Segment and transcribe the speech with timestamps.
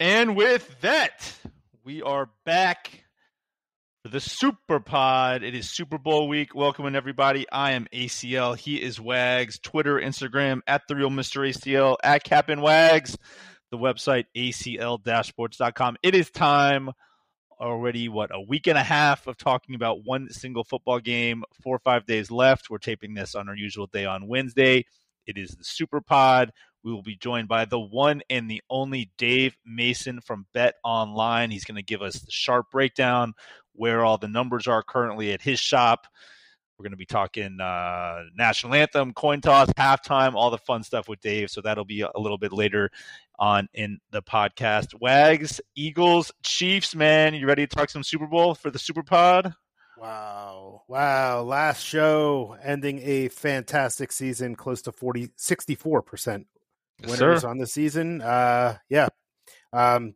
[0.00, 1.36] And with that,
[1.84, 3.04] we are back
[4.02, 5.44] for the Super Pod.
[5.44, 6.52] It is Super Bowl week.
[6.52, 7.46] Welcoming everybody.
[7.50, 8.56] I am ACL.
[8.58, 9.60] He is Wags.
[9.60, 11.48] Twitter, Instagram at the real Mr.
[11.48, 13.16] ACL at Captain Wags.
[13.70, 15.96] The website acl-sports.com.
[16.02, 16.90] It is time
[17.60, 21.44] already what a week and a half of talking about one single football game.
[21.62, 22.68] Four or five days left.
[22.68, 24.86] We're taping this on our usual day on Wednesday.
[25.24, 26.52] It is the Super Pod.
[26.84, 31.50] We will be joined by the one and the only Dave Mason from Bet Online.
[31.50, 33.32] He's going to give us the sharp breakdown
[33.72, 36.06] where all the numbers are currently at his shop.
[36.76, 41.08] We're going to be talking uh, national anthem, coin toss, halftime, all the fun stuff
[41.08, 41.50] with Dave.
[41.50, 42.90] So that'll be a little bit later
[43.38, 45.00] on in the podcast.
[45.00, 47.34] Wags, Eagles, Chiefs, man.
[47.34, 49.54] You ready to talk some Super Bowl for the Super Pod?
[49.96, 50.82] Wow.
[50.88, 51.42] Wow.
[51.44, 56.44] Last show ending a fantastic season, close to 40, 64%
[57.00, 57.48] Yes, winners sir.
[57.48, 58.20] on the season.
[58.22, 59.08] Uh, yeah.
[59.72, 60.14] Um,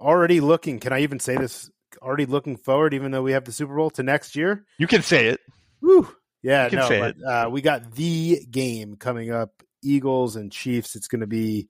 [0.00, 1.70] already looking, can I even say this?
[2.02, 4.64] Already looking forward, even though we have the Super Bowl to next year.
[4.78, 5.40] You can say it.
[5.80, 6.08] Woo.
[6.42, 10.94] Yeah, no, but uh, we got the game coming up Eagles and Chiefs.
[10.94, 11.68] It's going to be,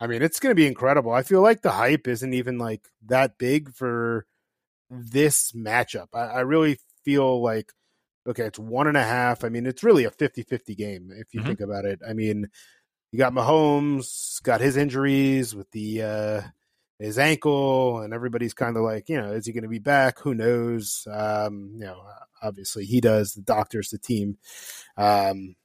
[0.00, 1.12] I mean, it's going to be incredible.
[1.12, 4.26] I feel like the hype isn't even like that big for
[4.90, 6.08] this matchup.
[6.12, 7.70] I, I really feel like,
[8.26, 9.44] okay, it's one and a half.
[9.44, 11.46] I mean, it's really a 50 50 game if you Mhm.
[11.46, 12.00] think about it.
[12.08, 12.48] I mean,
[13.12, 16.40] you got Mahomes, got his injuries with the, uh,
[16.98, 20.18] his ankle, and everybody's kind of like, you know, is he going to be back?
[20.20, 21.06] Who knows?
[21.10, 22.02] Um, you know,
[22.42, 23.34] obviously he does.
[23.34, 24.36] The doctors, the team,
[24.96, 25.56] um,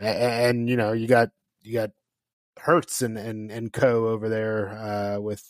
[0.00, 0.04] a-
[0.48, 1.30] and, you know, you got
[1.62, 1.90] you got
[2.58, 5.44] Hurts and and and Co over there uh, with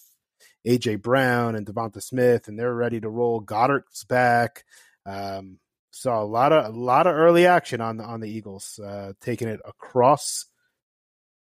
[0.67, 3.41] AJ Brown and Devonta Smith, and they're ready to roll.
[3.41, 4.65] Goedert's back.
[5.07, 5.59] Um,
[5.91, 9.13] saw a lot of a lot of early action on the on the Eagles, uh,
[9.21, 10.47] taking it across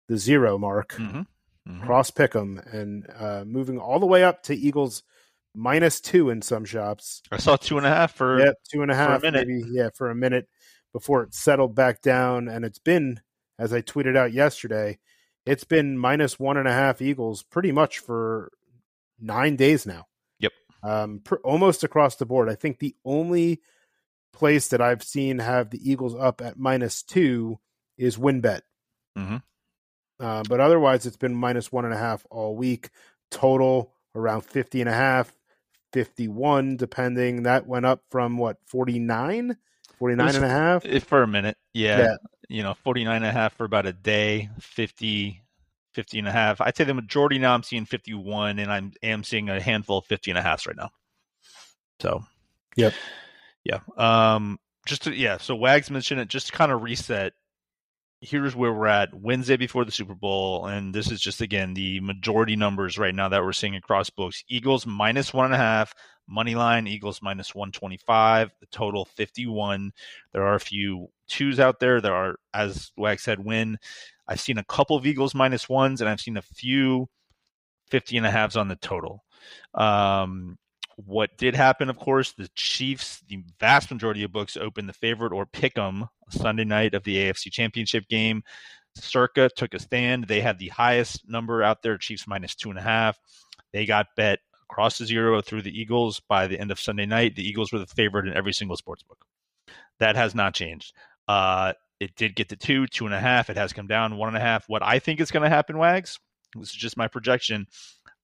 [0.09, 1.21] the zero mark Mm-hmm.
[1.67, 1.87] Mm-hmm.
[1.87, 5.03] cross pick 'em and uh, moving all the way up to Eagles
[5.55, 7.23] minus two in some shops.
[7.33, 9.49] I saw two and a half for Yep, two and a half, a minute.
[9.49, 10.47] maybe yeah, for a minute
[10.93, 12.49] before it settled back down.
[12.49, 13.21] And it's been,
[13.59, 14.99] as I tweeted out yesterday,
[15.47, 18.51] it's been minus one and a half Eagles pretty much for
[19.19, 20.05] nine days now.
[20.41, 20.53] Yep.
[20.83, 22.51] um, pr- almost across the board.
[22.51, 23.63] I think the only
[24.35, 27.59] place that I've seen have the Eagles up at minus two
[27.97, 28.61] is WynnBET.
[29.17, 29.43] Mhm.
[30.21, 32.91] Uh, but otherwise, it's been minus one and a half all week.
[33.31, 35.33] Total around 50 and a half,
[35.93, 37.43] 51, depending.
[37.45, 39.57] That went up from what, 49?
[39.99, 40.85] 49 was- and a half?
[40.85, 41.57] If for a minute.
[41.73, 41.99] Yeah.
[41.99, 42.17] Yeah.
[42.49, 45.43] You know, 49 and a half for about a day, 50,
[45.95, 46.61] 50 and a half.
[46.61, 50.05] I'd say the majority now I'm seeing 51 and I'm am seeing a handful of
[50.07, 50.91] 50 and a halfs right now.
[52.01, 52.25] So,
[52.77, 52.93] Yep.
[53.65, 53.79] Yeah.
[53.97, 57.33] Um just to, yeah, so Wags mentioned it just to kind of reset.
[58.27, 62.01] Here's where we're at Wednesday before the Super Bowl, and this is just again the
[62.01, 64.43] majority numbers right now that we're seeing across books.
[64.49, 65.95] Eagles minus one and a half,
[66.27, 69.93] money line Eagles minus one twenty five, the total fifty one.
[70.33, 72.01] There are a few twos out there.
[72.01, 73.77] There are, as Wag said, win.
[74.27, 77.11] I've seen a couple of Eagles minus ones, and I've seen a few
[77.91, 79.23] 50 and a halves on the total.
[79.75, 80.57] Um,
[80.97, 85.33] what did happen, of course, the Chiefs, the vast majority of books open the favorite
[85.33, 88.43] or pick 'em Sunday night of the AFC Championship game.
[88.97, 90.29] Circa took a stand.
[90.29, 93.19] They had the highest number out there, Chiefs minus two and a half.
[93.73, 94.39] They got bet
[94.71, 97.35] across the zero through the Eagles by the end of Sunday night.
[97.35, 99.25] The Eagles were the favorite in every single sports book.
[99.99, 100.93] That has not changed.
[101.27, 103.51] Uh, it did get to two, two and a half.
[103.51, 104.69] It has come down one and a half.
[104.69, 106.19] What I think is going to happen, Wags,
[106.55, 107.67] this is just my projection.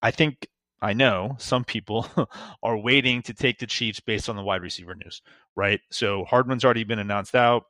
[0.03, 0.49] I think
[0.83, 2.07] I know some people
[2.63, 5.21] are waiting to take the Chiefs based on the wide receiver news,
[5.55, 5.81] right?
[5.91, 7.65] So Hardman's already been announced out.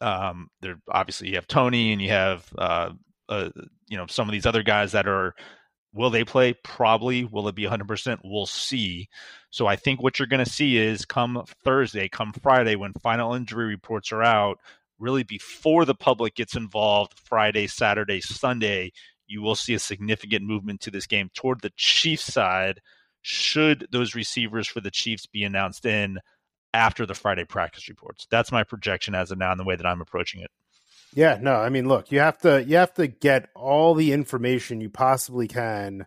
[0.00, 2.90] Um, there obviously you have Toney and you have uh,
[3.28, 3.50] uh,
[3.86, 5.34] you know some of these other guys that are.
[5.96, 6.54] Will they play?
[6.64, 7.24] Probably.
[7.24, 8.18] Will it be 100%?
[8.24, 9.08] We'll see.
[9.50, 13.34] So I think what you're going to see is come Thursday, come Friday, when final
[13.34, 14.58] injury reports are out,
[14.98, 18.90] really before the public gets involved, Friday, Saturday, Sunday,
[19.26, 22.80] you will see a significant movement to this game toward the Chiefs side.
[23.22, 26.18] Should those receivers for the Chiefs be announced in
[26.72, 28.26] after the Friday practice reports?
[28.30, 30.50] That's my projection as of now, and the way that I'm approaching it.
[31.14, 34.80] Yeah, no, I mean, look, you have to you have to get all the information
[34.80, 36.06] you possibly can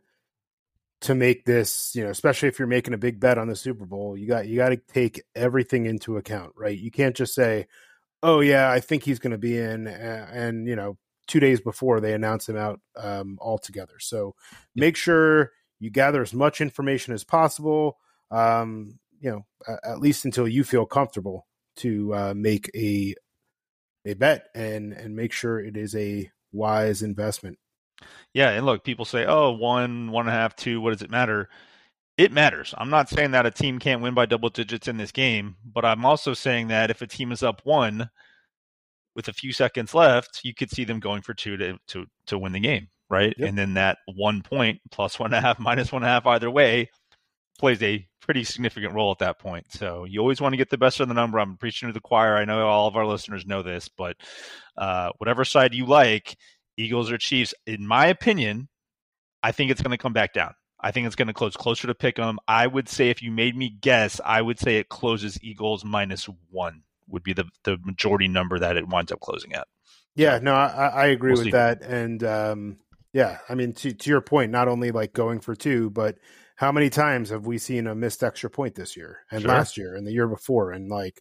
[1.01, 3.85] to make this, you know, especially if you're making a big bet on the Super
[3.85, 6.77] Bowl, you got you got to take everything into account, right?
[6.77, 7.67] You can't just say,
[8.21, 10.97] "Oh yeah, I think he's going to be in," and, and, you know,
[11.27, 13.99] two days before they announce him out um, altogether.
[13.99, 14.35] So
[14.75, 17.97] make sure you gather as much information as possible,
[18.31, 19.45] um, you know,
[19.83, 21.47] at least until you feel comfortable
[21.77, 23.15] to uh, make a
[24.05, 27.57] a bet and and make sure it is a wise investment.
[28.33, 30.81] Yeah, and look, people say, "Oh, one, one and a half, two.
[30.81, 31.49] What does it matter?"
[32.17, 32.73] It matters.
[32.77, 35.85] I'm not saying that a team can't win by double digits in this game, but
[35.85, 38.09] I'm also saying that if a team is up one
[39.17, 42.37] with a few seconds left, you could see them going for two to to to
[42.37, 43.33] win the game, right?
[43.37, 43.49] Yep.
[43.49, 46.25] And then that one point plus one and a half, minus one and a half,
[46.27, 46.89] either way,
[47.59, 49.65] plays a pretty significant role at that point.
[49.71, 51.39] So you always want to get the best of the number.
[51.39, 52.37] I'm preaching to the choir.
[52.37, 54.15] I know all of our listeners know this, but
[54.77, 56.37] uh, whatever side you like,
[56.77, 58.69] Eagles or Chiefs, in my opinion,
[59.41, 60.53] I think it's going to come back down.
[60.79, 62.37] I think it's going to close closer to pick them.
[62.47, 66.29] I would say if you made me guess, I would say it closes Eagles minus
[66.51, 69.67] one would be the the majority number that it winds up closing at.
[70.15, 71.51] Yeah, no, I, I agree we'll with see.
[71.51, 72.77] that, and um,
[73.13, 76.17] yeah, I mean to to your point, not only like going for two, but
[76.55, 79.51] how many times have we seen a missed extra point this year and sure.
[79.51, 81.19] last year and the year before, and like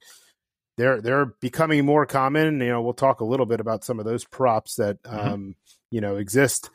[0.77, 2.61] they're they're becoming more common.
[2.61, 5.29] You know, we'll talk a little bit about some of those props that mm-hmm.
[5.29, 5.55] um,
[5.91, 6.71] you know exist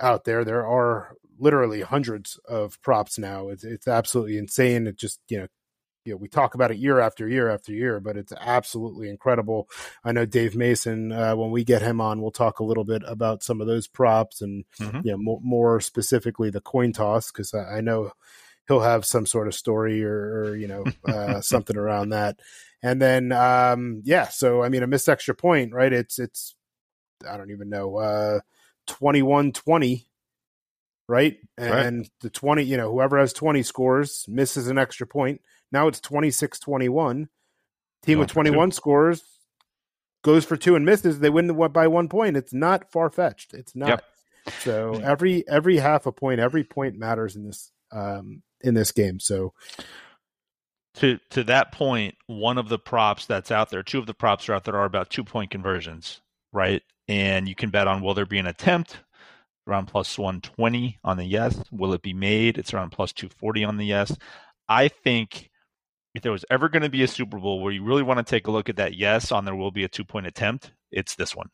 [0.00, 0.44] out there.
[0.44, 3.48] There are literally hundreds of props now.
[3.48, 4.86] It's it's absolutely insane.
[4.86, 5.46] It just you know
[6.04, 9.68] you know we talk about it year after year after year, but it's absolutely incredible.
[10.04, 11.12] I know Dave Mason.
[11.12, 13.86] Uh, when we get him on, we'll talk a little bit about some of those
[13.86, 15.00] props and mm-hmm.
[15.04, 18.12] you know more, more specifically the coin toss because I, I, know
[18.68, 22.38] he'll have some sort of story or, or you know uh, something around that.
[22.84, 25.90] And then, um, yeah, so I mean, a missed extra point, right?
[25.90, 26.54] It's, it's,
[27.26, 28.40] I don't even know, uh,
[28.88, 30.06] 21 20,
[31.08, 31.36] right?
[31.58, 32.10] And right.
[32.20, 35.40] the 20, you know, whoever has 20 scores misses an extra point.
[35.72, 37.28] Now it's 26 21.
[38.02, 39.22] Team with 21 scores
[40.22, 41.20] goes for two and misses.
[41.20, 42.36] They win the, by one point.
[42.36, 43.54] It's not far fetched.
[43.54, 43.88] It's not.
[43.88, 44.04] Yep.
[44.58, 49.20] So every every half a point, every point matters in this um, in this game.
[49.20, 49.54] So
[50.96, 54.48] to to that point, one of the props that's out there, two of the props
[54.48, 56.20] are out there are about two point conversions,
[56.52, 56.82] right?
[57.08, 58.98] And you can bet on will there be an attempt
[59.66, 61.62] around plus 120 on the yes.
[61.70, 62.58] Will it be made?
[62.58, 64.16] It's around plus 240 on the yes.
[64.68, 65.50] I think
[66.14, 68.24] if there was ever going to be a Super Bowl where you really want to
[68.24, 71.16] take a look at that yes on there will be a two point attempt, it's
[71.16, 71.48] this one.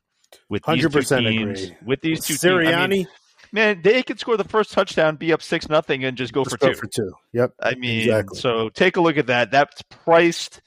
[0.49, 1.77] With these 100% two teams, agree.
[1.85, 3.09] with these two Sirianni, teams, I mean,
[3.53, 6.59] man, they could score the first touchdown, be up six nothing, and just go just
[6.59, 6.79] for go two.
[6.79, 7.13] For two.
[7.33, 7.55] Yep.
[7.61, 8.39] I mean, exactly.
[8.39, 9.51] so take a look at that.
[9.51, 10.61] That's priced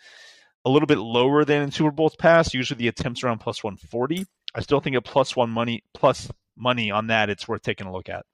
[0.66, 2.54] a little bit lower than in Super Bowls past.
[2.54, 4.26] Usually the attempts around plus one forty.
[4.56, 7.30] I still think a plus one money plus money on that.
[7.30, 8.26] It's worth taking a look at.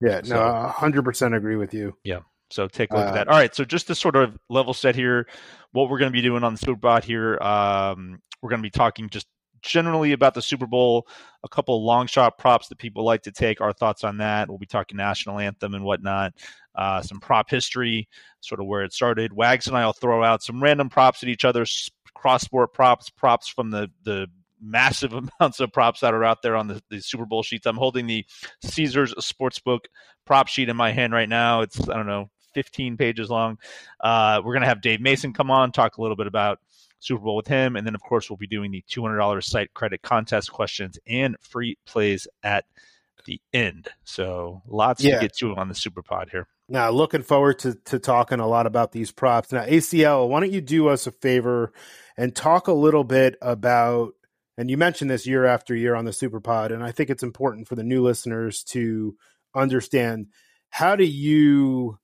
[0.00, 1.96] Yeah, so, no, hundred percent agree with you.
[2.04, 2.20] Yeah.
[2.50, 3.28] So take a look uh, at that.
[3.28, 3.54] All right.
[3.54, 5.28] So just to sort of level set here,
[5.72, 8.70] what we're going to be doing on the Superpod here, um, we're going to be
[8.70, 9.28] talking just
[9.62, 11.06] generally about the Super Bowl,
[11.44, 13.60] a couple long shot props that people like to take.
[13.60, 14.48] Our thoughts on that.
[14.48, 16.32] We'll be talking national anthem and whatnot.
[16.74, 18.08] Uh, some prop history,
[18.40, 19.32] sort of where it started.
[19.32, 21.66] Wags and I will throw out some random props at each other,
[22.14, 24.26] cross sport props, props from the the
[24.60, 27.66] massive amounts of props that are out there on the, the Super Bowl sheets.
[27.66, 28.24] I'm holding the
[28.64, 29.80] Caesars Sportsbook
[30.26, 31.62] prop sheet in my hand right now.
[31.62, 33.58] It's I don't know 15 pages long.
[34.00, 36.58] Uh, we're gonna have Dave Mason come on talk a little bit about
[37.00, 37.76] Super Bowl with him.
[37.76, 41.76] And then, of course, we'll be doing the $200 site credit contest questions and free
[41.86, 42.66] plays at
[43.26, 43.88] the end.
[44.04, 45.16] So lots yeah.
[45.16, 46.46] to get to on the Super Pod here.
[46.68, 49.50] Now, looking forward to, to talking a lot about these props.
[49.50, 51.72] Now, ACL, why don't you do us a favor
[52.16, 54.14] and talk a little bit about,
[54.60, 57.66] and you mentioned this year after year on the Superpod, and I think it's important
[57.66, 59.16] for the new listeners to
[59.54, 60.26] understand
[60.68, 61.98] how do you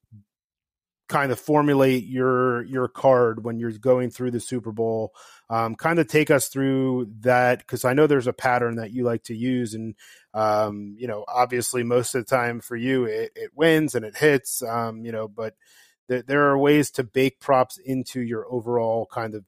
[1.06, 5.12] kind of formulate your your card when you're going through the Super Bowl.
[5.50, 9.04] Um, kind of take us through that because I know there's a pattern that you
[9.04, 9.94] like to use, and
[10.32, 14.16] um, you know, obviously most of the time for you it, it wins and it
[14.16, 14.62] hits.
[14.62, 15.56] Um, you know, but
[16.08, 19.44] th- there are ways to bake props into your overall kind of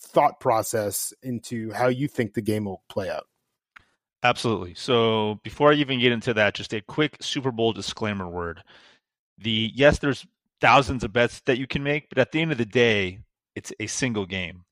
[0.00, 3.26] thought process into how you think the game will play out.
[4.22, 4.74] Absolutely.
[4.74, 8.62] So before I even get into that, just a quick Super Bowl disclaimer word.
[9.38, 10.26] The yes, there's
[10.60, 13.20] thousands of bets that you can make, but at the end of the day,
[13.54, 14.64] it's a single game.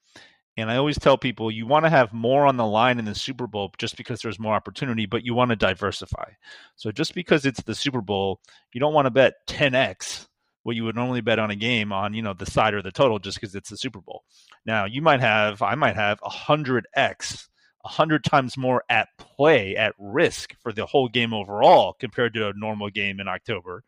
[0.56, 3.14] And I always tell people you want to have more on the line in the
[3.14, 6.30] Super Bowl just because there's more opportunity, but you want to diversify.
[6.76, 8.40] So just because it's the Super Bowl,
[8.72, 10.26] you don't want to bet 10x
[10.66, 12.90] what you would normally bet on a game on, you know, the side or the
[12.90, 14.24] total just because it's the Super Bowl.
[14.64, 17.46] Now, you might have I might have 100x
[17.82, 22.52] 100 times more at play, at risk for the whole game overall compared to a
[22.56, 23.84] normal game in October.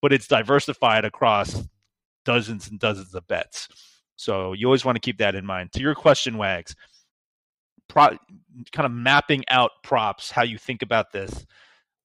[0.00, 1.68] But it's diversified across
[2.24, 3.68] dozens and dozens of bets.
[4.16, 5.72] So you always want to keep that in mind.
[5.72, 6.74] To your question, Wags,
[7.88, 8.16] pro-
[8.72, 11.44] kind of mapping out props, how you think about this.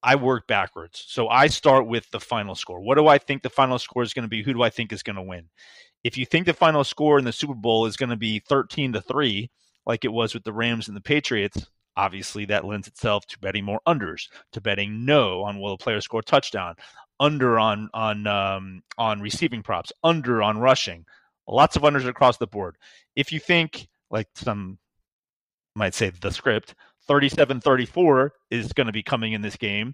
[0.04, 1.04] I work backwards.
[1.08, 2.80] So I start with the final score.
[2.80, 4.44] What do I think the final score is going to be?
[4.44, 5.50] Who do I think is going to win?
[6.04, 8.94] If you think the final score in the Super Bowl is going to be 13
[8.94, 9.50] to 3,
[9.86, 13.66] like it was with the Rams and the Patriots, obviously that lends itself to betting
[13.66, 16.75] more unders, to betting no on will a player score touchdown,
[17.20, 21.06] under on on um, on receiving props, under on rushing.
[21.48, 22.77] Lots of unders across the board.
[23.16, 24.77] If you think like some
[25.75, 26.75] might say the script
[27.08, 29.94] 37-34 is going to be coming in this game,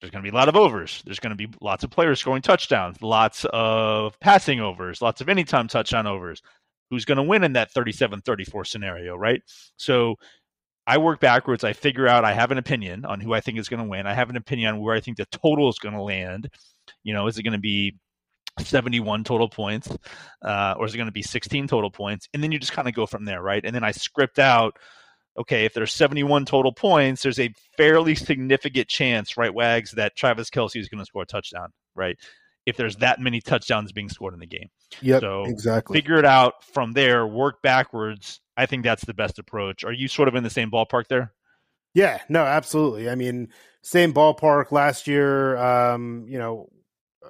[0.00, 1.02] there's going to be a lot of overs.
[1.06, 5.30] There's going to be lots of players scoring touchdowns, lots of passing overs, lots of
[5.30, 6.42] anytime touchdown overs.
[6.90, 9.40] Who's going to win in that 37 34 scenario, right?
[9.78, 10.16] So
[10.86, 11.64] I work backwards.
[11.64, 14.06] I figure out I have an opinion on who I think is going to win.
[14.06, 16.50] I have an opinion on where I think the total is going to land.
[17.02, 17.96] You know, is it going to be
[18.60, 19.88] 71 total points
[20.42, 22.28] uh, or is it going to be 16 total points?
[22.34, 23.64] And then you just kind of go from there, right?
[23.64, 24.76] And then I script out
[25.36, 30.50] okay, if there's 71 total points, there's a fairly significant chance, right, Wags, that Travis
[30.50, 32.16] Kelce is going to score a touchdown, right?
[32.66, 34.68] If there's that many touchdowns being scored in the game.
[35.02, 35.98] Yep, so exactly.
[35.98, 38.40] Figure it out from there, work backwards.
[38.56, 39.84] I think that's the best approach.
[39.84, 41.32] Are you sort of in the same ballpark there?
[41.92, 43.10] Yeah, no, absolutely.
[43.10, 43.48] I mean,
[43.82, 45.56] same ballpark last year.
[45.56, 46.68] Um, you know,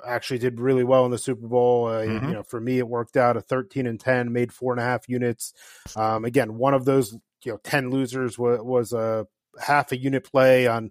[0.07, 1.87] actually did really well in the Super Bowl.
[1.87, 2.29] Uh, mm-hmm.
[2.29, 4.85] You know, for me, it worked out a 13 and 10, made four and a
[4.85, 5.53] half units.
[5.97, 9.27] Um, again, one of those you know 10 losers was, was a
[9.61, 10.91] half a unit play on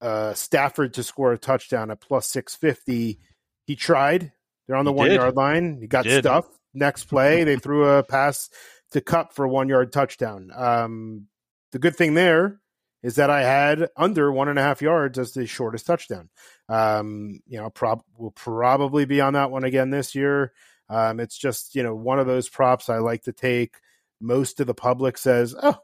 [0.00, 3.18] uh, Stafford to score a touchdown at plus 650.
[3.66, 4.32] He tried.
[4.66, 5.16] They're on the he one did.
[5.16, 5.78] yard line.
[5.80, 6.46] He got he stuff.
[6.74, 8.50] Next play, they threw a pass
[8.92, 10.50] to Kupp for a one yard touchdown.
[10.54, 11.26] Um,
[11.72, 12.60] the good thing there
[13.06, 16.28] is that I had under one and a half yards as the shortest touchdown.
[16.68, 20.52] Um, you know, prob will probably be on that one again this year.
[20.88, 23.76] Um, it's just you know one of those props I like to take
[24.20, 25.78] most of the public says, "Oh,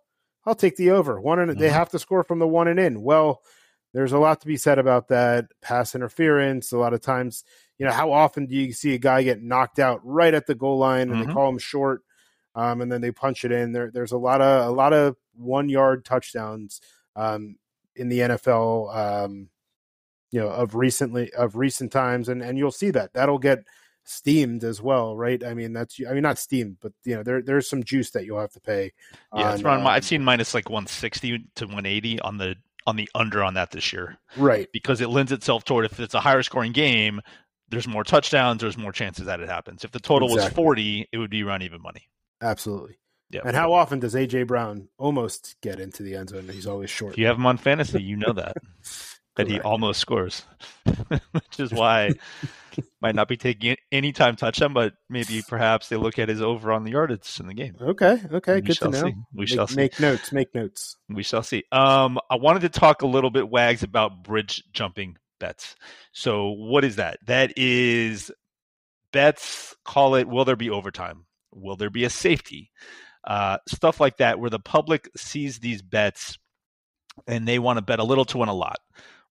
[0.44, 1.60] I'll take the over." One and mm-hmm.
[1.60, 3.02] they have to score from the one and in.
[3.02, 3.40] Well,
[3.94, 6.72] there's a lot to be said about that pass interference.
[6.72, 7.44] A lot of times,
[7.78, 10.56] you know, how often do you see a guy get knocked out right at the
[10.56, 11.28] goal line and mm-hmm.
[11.28, 12.02] they call him short,
[12.56, 13.70] um, and then they punch it in?
[13.70, 16.80] There, there's a lot of a lot of one yard touchdowns
[17.16, 17.56] um,
[17.96, 18.96] in the NFL.
[18.96, 19.48] Um,
[20.30, 23.64] you know, of recently of recent times, and and you'll see that that'll get
[24.04, 25.44] steamed as well, right?
[25.44, 28.24] I mean, that's I mean not steamed, but you know, there there's some juice that
[28.24, 28.92] you'll have to pay.
[29.34, 29.80] Yeah, on, it's around.
[29.80, 33.70] Um, I've seen minus like 160 to 180 on the on the under on that
[33.70, 34.68] this year, right?
[34.72, 37.20] Because it lends itself toward if it's a higher scoring game,
[37.68, 39.84] there's more touchdowns, there's more chances that it happens.
[39.84, 40.48] If the total exactly.
[40.48, 42.08] was 40, it would be around even money.
[42.40, 42.96] Absolutely.
[43.32, 43.40] Yeah.
[43.44, 46.48] And how often does AJ Brown almost get into the end zone?
[46.48, 47.12] He's always short.
[47.14, 48.56] If you have him on fantasy, you know that.
[49.36, 50.42] that he almost scores,
[51.08, 52.10] which is why
[53.00, 56.72] might not be taking any time touchdown, but maybe perhaps they look at his over
[56.72, 57.76] on the yardage in the game.
[57.80, 59.06] Okay, okay, good to know.
[59.06, 59.14] See.
[59.32, 59.76] We make, shall see.
[59.76, 60.32] Make notes.
[60.32, 60.96] Make notes.
[61.08, 61.64] We shall see.
[61.72, 65.76] Um, I wanted to talk a little bit, Wags, about bridge jumping bets.
[66.12, 67.18] So, what is that?
[67.26, 68.30] That is
[69.12, 69.74] bets.
[69.84, 70.28] Call it.
[70.28, 71.24] Will there be overtime?
[71.54, 72.70] Will there be a safety?
[73.24, 76.38] Uh, stuff like that, where the public sees these bets
[77.26, 78.78] and they want to bet a little to win a lot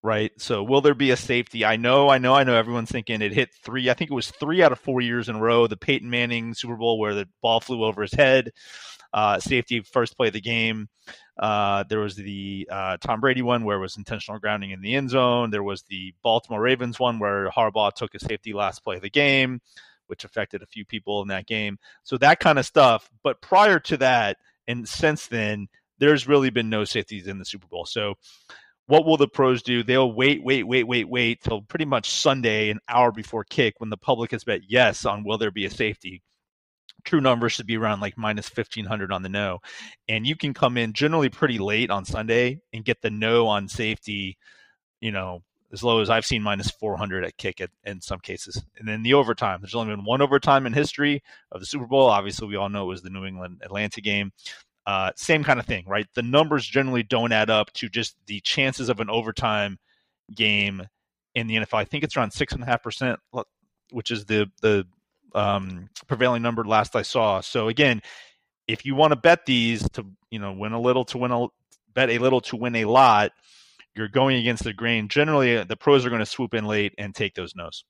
[0.02, 0.32] right?
[0.38, 1.64] So will there be a safety?
[1.64, 2.54] I know, I know, I know.
[2.54, 3.88] Everyone's thinking it hit three.
[3.88, 5.66] I think it was three out of four years in a row.
[5.66, 8.50] The Peyton Manning Super Bowl where the ball flew over his head.
[9.14, 10.88] Uh, safety first play of the game.
[11.38, 14.94] Uh, there was the uh, Tom Brady one where it was intentional grounding in the
[14.94, 15.50] end zone.
[15.50, 19.10] There was the Baltimore Ravens one where Harbaugh took a safety last play of the
[19.10, 19.60] game,
[20.12, 21.78] which affected a few people in that game.
[22.02, 23.08] So that kind of stuff.
[23.22, 24.36] But prior to that,
[24.68, 27.86] and since then, there's really been no safeties in the Super Bowl.
[27.86, 28.16] So
[28.88, 29.82] what will the pros do?
[29.82, 33.88] They'll wait, wait, wait, wait, wait till pretty much Sunday, an hour before kick, when
[33.88, 36.20] the public has bet yes on will there be a safety.
[37.04, 39.60] True number should be around like minus 1500 on the no.
[40.08, 43.66] And you can come in generally pretty late on Sunday and get the no on
[43.66, 44.36] safety,
[45.00, 45.42] you know,
[45.72, 48.62] as low as I've seen minus 400 at kick at, in some cases.
[48.78, 52.08] And then the overtime, there's only been one overtime in history of the Super Bowl.
[52.10, 54.32] Obviously, we all know it was the New England Atlanta game
[54.86, 56.06] uh, same kind of thing, right?
[56.14, 59.78] The numbers generally don't add up to just the chances of an overtime
[60.34, 60.86] game
[61.34, 61.78] in the NFL.
[61.78, 63.20] I think it's around six and a half percent,
[63.92, 64.86] which is the the
[65.34, 67.40] um, prevailing number last I saw.
[67.40, 68.02] So again,
[68.66, 71.46] if you want to bet these to you know win a little to win a
[71.94, 73.30] bet a little to win a lot,
[73.94, 75.08] you're going against the grain.
[75.08, 77.84] Generally, uh, the pros are going to swoop in late and take those no's.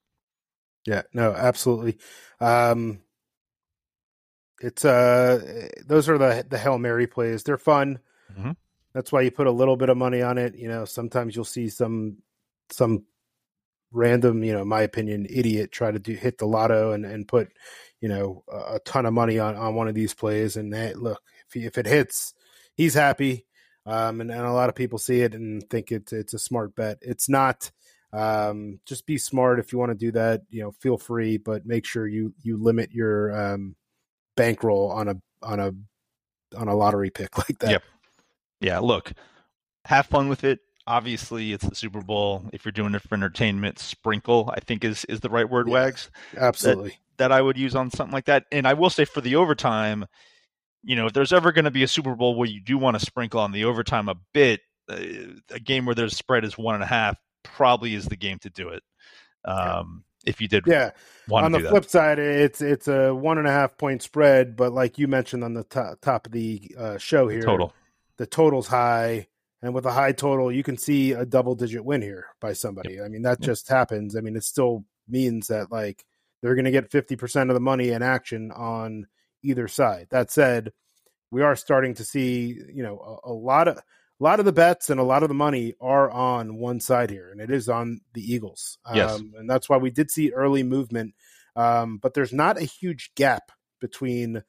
[0.86, 1.98] Yeah, no, absolutely.
[2.40, 3.00] Um,
[4.60, 7.42] it's uh those are the the hail mary plays.
[7.42, 7.98] They're fun.
[8.32, 8.52] Mm-hmm.
[8.94, 10.54] That's why you put a little bit of money on it.
[10.56, 12.18] You know, sometimes you'll see some
[12.70, 13.04] some
[13.90, 17.52] random, you know, my opinion, idiot try to do hit the lotto and and put,
[18.00, 20.56] you know, a, a ton of money on on one of these plays.
[20.56, 22.34] And hey, look, if he, if it hits,
[22.74, 23.46] he's happy.
[23.84, 26.74] Um, and, and a lot of people see it and think it's it's a smart
[26.74, 26.98] bet.
[27.00, 27.70] It's not.
[28.12, 30.42] Um, just be smart if you want to do that.
[30.50, 33.74] You know, feel free, but make sure you you limit your um,
[34.36, 35.72] bankroll on a on a
[36.56, 37.70] on a lottery pick like that.
[37.70, 37.82] Yep.
[38.60, 38.78] Yeah.
[38.78, 39.12] Look,
[39.84, 40.60] have fun with it.
[40.86, 42.48] Obviously, it's the Super Bowl.
[42.52, 45.68] If you're doing it for entertainment, sprinkle I think is is the right word.
[45.68, 46.10] Yeah, Wags.
[46.36, 46.90] Absolutely.
[46.90, 48.44] That, that I would use on something like that.
[48.52, 50.06] And I will say for the overtime,
[50.82, 52.98] you know, if there's ever going to be a Super Bowl where you do want
[52.98, 54.96] to sprinkle on the overtime a bit, uh,
[55.50, 58.50] a game where there's spread is one and a half probably is the game to
[58.50, 58.82] do it.
[59.44, 60.90] Um, if you did, yeah.
[61.30, 61.90] On the flip that.
[61.90, 65.54] side, it's it's a one and a half point spread, but like you mentioned on
[65.54, 67.72] the top, top of the uh, show here, total.
[68.18, 69.26] the total's high,
[69.62, 73.00] and with a high total, you can see a double digit win here by somebody.
[73.00, 73.46] I mean, that Yep.
[73.46, 74.16] just happens.
[74.16, 76.04] I mean, it still means that like
[76.40, 79.06] they're going to get fifty percent of the money in action on
[79.42, 80.08] either side.
[80.10, 80.72] That said,
[81.30, 83.82] we are starting to see you know a, a lot of a
[84.22, 87.30] lot of the bets and a lot of the money are on one side here,
[87.30, 88.78] and it is on the Eagles.
[88.94, 89.14] Yes.
[89.18, 91.14] Um, and that's why we did see early movement,
[91.56, 94.42] um, but there's not a huge gap between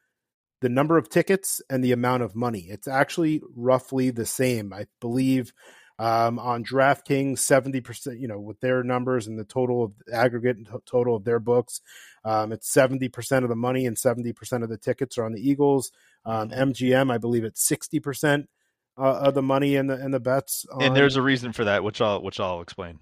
[0.61, 2.67] the number of tickets and the amount of money.
[2.69, 5.51] It's actually roughly the same, I believe.
[5.99, 10.57] Um, on DraftKings, seventy percent, you know, with their numbers and the total of aggregate
[10.57, 11.81] and to- total of their books,
[12.25, 15.33] um, it's seventy percent of the money and seventy percent of the tickets are on
[15.33, 15.91] the Eagles.
[16.25, 18.49] Um, MGM, I believe it's sixty percent
[18.97, 20.65] uh, of the money and the and the bets.
[20.73, 22.99] On, And there's a reason for that, which I'll which I'll explain.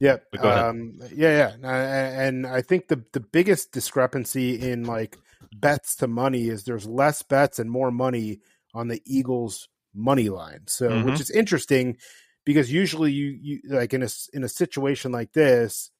[0.00, 0.64] yeah, But go ahead.
[0.64, 5.16] um, yeah, yeah, and I think the the biggest discrepancy in like
[5.54, 8.40] bets to money is there's less bets and more money
[8.74, 10.62] on the Eagles money line.
[10.66, 11.04] So, Mhm.
[11.04, 11.98] which is interesting
[12.44, 15.90] because usually you you like in a in a situation like this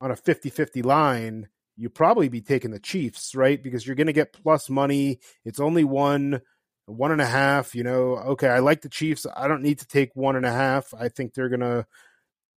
[0.00, 3.62] on a 50-50 line, you probably be taking the Chiefs, right?
[3.62, 5.20] Because you're going to get plus money.
[5.44, 6.40] It's only one
[6.86, 9.26] one and a half, you know, okay, I like the Chiefs.
[9.34, 10.92] I don't need to take one and a half.
[10.92, 11.86] I think they're going to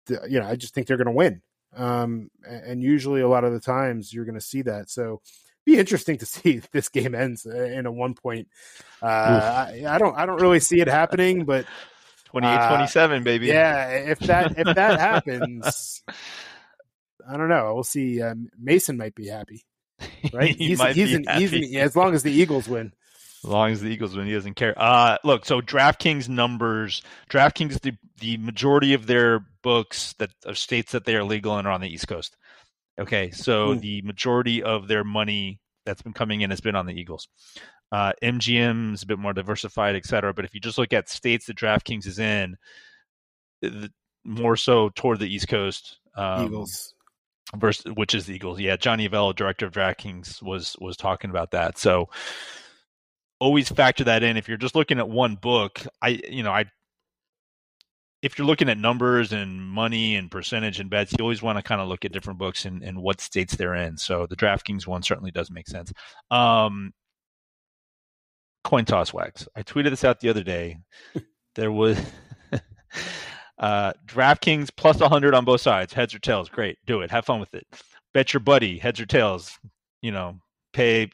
[0.08, 1.42] you know, I just think they're going to win.
[1.76, 4.90] Um, and usually, a lot of the times, you're going to see that.
[4.90, 5.20] So,
[5.64, 8.48] be interesting to see if this game ends uh, in a one point.
[9.02, 11.66] Uh, I, I don't, I don't really see it happening, but
[12.40, 13.46] 28 27, baby.
[13.46, 16.02] yeah, if that if that happens,
[17.28, 17.72] I don't know.
[17.74, 18.20] We'll see.
[18.22, 19.64] Um, Mason might be happy,
[20.32, 20.54] right?
[20.58, 21.78] He he's he's, an, he's an, happy.
[21.78, 22.92] as long as the Eagles win.
[23.44, 24.72] As long as the Eagles win, he doesn't care.
[24.76, 30.92] Uh, look, so DraftKings numbers, DraftKings, the, the majority of their books that of states
[30.92, 32.36] that they are legal in are on the East Coast.
[32.98, 33.80] Okay, so Hmm.
[33.80, 37.28] the majority of their money that's been coming in has been on the Eagles.
[37.92, 40.34] Uh, MGM is a bit more diversified, et cetera.
[40.34, 42.56] But if you just look at states that DraftKings is in,
[43.60, 43.90] the,
[44.24, 45.98] more so toward the East Coast.
[46.16, 46.94] Um, Eagles.
[47.56, 48.60] versus which is the Eagles.
[48.60, 51.78] Yeah, Johnny Avello, director of DraftKings, was was talking about that.
[51.78, 52.08] So
[53.40, 54.36] always factor that in.
[54.36, 56.66] If you're just looking at one book, I you know I
[58.24, 61.62] if you're looking at numbers and money and percentage and bets, you always want to
[61.62, 63.98] kind of look at different books and, and what states they're in.
[63.98, 65.92] So the DraftKings one certainly does make sense.
[66.30, 66.94] Um,
[68.64, 69.46] coin toss wags.
[69.54, 70.78] I tweeted this out the other day.
[71.54, 72.00] There was
[73.58, 76.48] uh, DraftKings plus 100 on both sides, heads or tails.
[76.48, 77.10] Great, do it.
[77.10, 77.66] Have fun with it.
[78.14, 79.58] Bet your buddy, heads or tails.
[80.00, 80.40] You know,
[80.72, 81.10] pay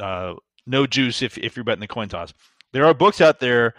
[0.00, 0.32] uh,
[0.66, 2.32] no juice if if you're betting the coin toss.
[2.72, 3.74] There are books out there.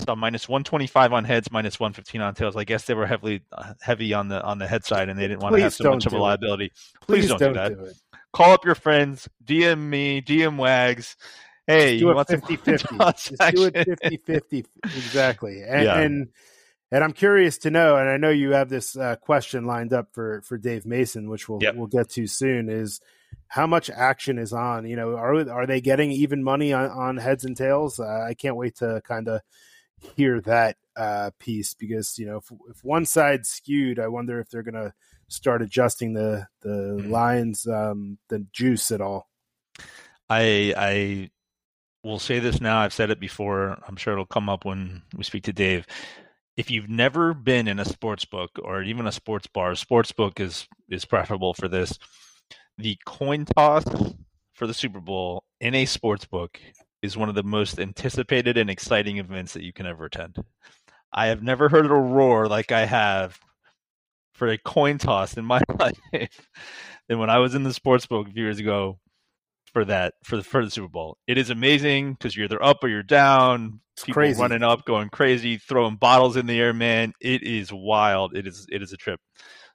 [0.00, 2.56] I saw minus 125 on heads, minus 115 on tails.
[2.56, 5.26] I guess they were heavily uh, heavy on the on the head side, and they
[5.26, 6.22] didn't want to have so much of a do it.
[6.22, 6.72] liability.
[7.06, 7.72] Please, don't, do that.
[7.72, 7.96] it.
[8.32, 11.16] Call up your friends, DM me, DM Wags.
[11.66, 13.36] Hey, do you want some 50 coin 50.
[13.36, 13.96] Just do it action?
[13.96, 14.66] 50 50.
[14.84, 15.62] Exactly.
[15.68, 15.98] And, Yeah.
[16.00, 16.28] and
[16.90, 20.08] and I'm curious to know, and I know you have this uh, question lined up
[20.12, 21.74] for for Dave Mason, which we'll Yep.
[21.74, 22.70] we'll get to soon.
[22.70, 23.00] Is
[23.48, 24.86] how much action is on?
[24.86, 27.98] You know, are are they getting even money on, on heads and tails?
[28.00, 29.40] Uh, I can't wait to kind of
[30.16, 34.48] hear that uh, piece because you know if, if one side's skewed, I wonder if
[34.50, 34.92] they're going to
[35.28, 36.68] start adjusting the the
[37.00, 37.10] Mhm.
[37.10, 39.28] lines, um, the juice at all.
[40.28, 41.30] I I
[42.02, 42.78] will say this now.
[42.80, 43.78] I've said it before.
[43.86, 45.86] I'm sure it'll come up when we speak to Dave.
[46.56, 50.40] If you've never been in a sports book or even a sports bar, sports book
[50.40, 51.98] is is preferable for this.
[52.78, 53.84] The coin toss
[54.54, 56.60] for the Super Bowl in a sports book
[57.02, 60.36] is one of the most anticipated and exciting events that you can ever attend.
[61.12, 63.38] I have never heard a roar like I have
[64.34, 65.98] for a coin toss in my life
[67.08, 68.98] than when I was in the sports book a few years ago
[69.72, 71.18] for that for the for the Super Bowl.
[71.26, 73.80] It is amazing because you're either up or you're down.
[73.96, 74.40] It's People crazy.
[74.40, 76.72] running up, going crazy, throwing bottles in the air.
[76.72, 78.36] Man, it is wild.
[78.36, 79.20] It is it is a trip.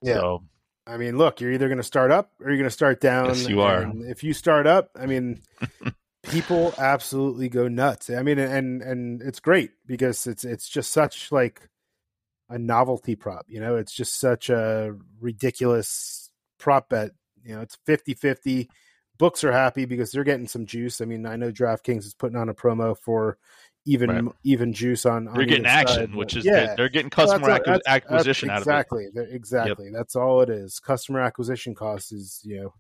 [0.02, 0.16] Yeah.
[0.16, 0.44] So
[0.86, 3.28] I mean, look, you're either going to start up or you're going to start down.
[3.28, 3.82] Yes, you are.
[3.82, 5.42] And if you start up, I mean,
[6.24, 8.10] people absolutely go nuts.
[8.10, 11.70] I mean, and and it's great because it's it's just such like
[12.50, 13.46] a novelty prop.
[13.48, 17.12] You know, it's just such a ridiculous prop bet.
[17.44, 18.68] You know, it's 50-50.
[19.20, 21.02] Books are happy because they're getting some juice.
[21.02, 23.38] I mean, I know DraftKings is putting on a promo for
[23.86, 24.34] even Right.
[24.44, 25.28] even juice on.
[25.28, 26.74] on they're getting action, side, which is yeah.
[26.76, 28.72] They're getting Well, customer that's- acqui- that's- that's acquisition out of it.
[28.72, 32.74] exactly exactly that's all it is customer acquisition cost is you know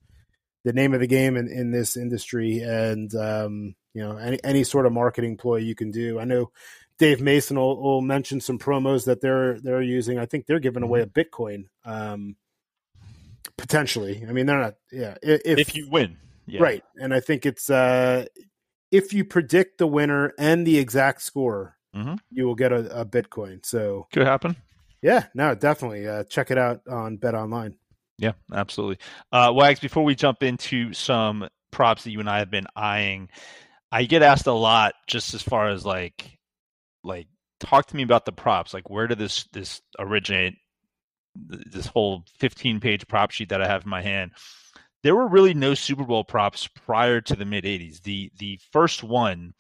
[0.64, 4.64] the name of the game in, in this industry and um you know any, any
[4.64, 6.52] sort of marketing ploy you can do i know
[6.98, 10.84] dave mason will, will mention some promos that they're they're using i think they're giving
[10.84, 11.20] away a Mm-hmm.
[11.20, 12.36] bitcoin um
[13.58, 16.62] potentially i mean they're not yeah if, If you win, yeah.
[16.62, 18.26] right and i think it's uh
[18.92, 22.18] if you predict the winner and the exact score Mhm.
[22.32, 24.56] you will get a, a bitcoin so could happen.
[25.04, 26.08] yeah, no, definitely.
[26.08, 27.76] Uh, check it out on Bet Online.
[28.24, 29.00] Yeah, absolutely.
[29.34, 33.28] Uh, Wags, before we jump into some props that you and I have been eyeing,
[33.92, 36.40] I get asked a lot just as far as like,
[37.04, 37.28] like,
[37.60, 38.74] talk to me about the props.
[38.74, 40.54] Like, where did this this originate?
[41.36, 44.32] This whole 15 page prop sheet that I have in my hand.
[45.04, 48.04] There were really no Super Bowl props prior to the mid 80s.
[48.04, 49.54] The the first one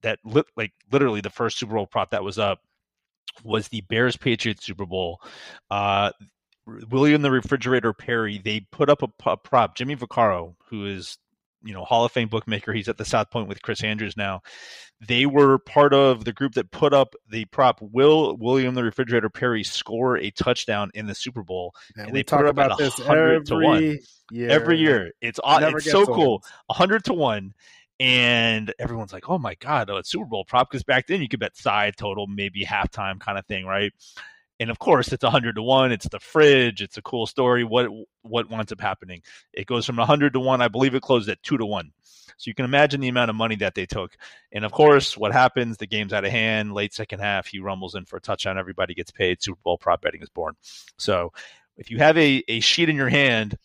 [0.00, 2.60] that lit, like literally the first Super Bowl prop that was up
[3.44, 5.20] was the Bears Patriots Super Bowl.
[5.70, 6.12] Uh,
[6.90, 9.76] William the Refrigerator Perry, they put up a prop.
[9.76, 11.18] Jimmy Vaccaro, who is
[11.62, 14.42] you know Hall of Fame bookmaker, he's at the South Point with Chris Andrews now.
[15.06, 17.80] They were part of the group that put up the prop.
[17.80, 22.22] Will William the Refrigerator Perry score a touchdown in the Super Bowl And, And they
[22.22, 23.76] talk about this 100 to one.
[23.76, 24.50] every year.
[24.50, 25.12] every year?
[25.20, 26.42] It's it's so cool.
[26.70, 27.54] hundred to one.
[27.98, 31.28] And everyone's like, "Oh my god, oh, it's Super Bowl prop!" Because back then you
[31.28, 33.92] could bet side total, maybe halftime kind of thing, right?
[34.60, 35.90] And of course, it's hundred to one.
[35.90, 36.82] It's the fridge.
[36.82, 37.64] It's a cool story.
[37.64, 37.88] What
[38.22, 39.22] what winds up happening?
[39.52, 40.60] It goes from hundred to one.
[40.60, 41.92] I believe it closed at two to one.
[42.36, 44.16] So you can imagine the amount of money that they took.
[44.52, 45.76] And of course, what happens?
[45.76, 46.72] The game's out of hand.
[46.72, 48.58] Late second half, he rumbles in for a touchdown.
[48.58, 49.42] Everybody gets paid.
[49.42, 50.54] Super Bowl prop betting is born.
[50.98, 51.32] So
[51.76, 53.56] if you have a, a sheet in your hand,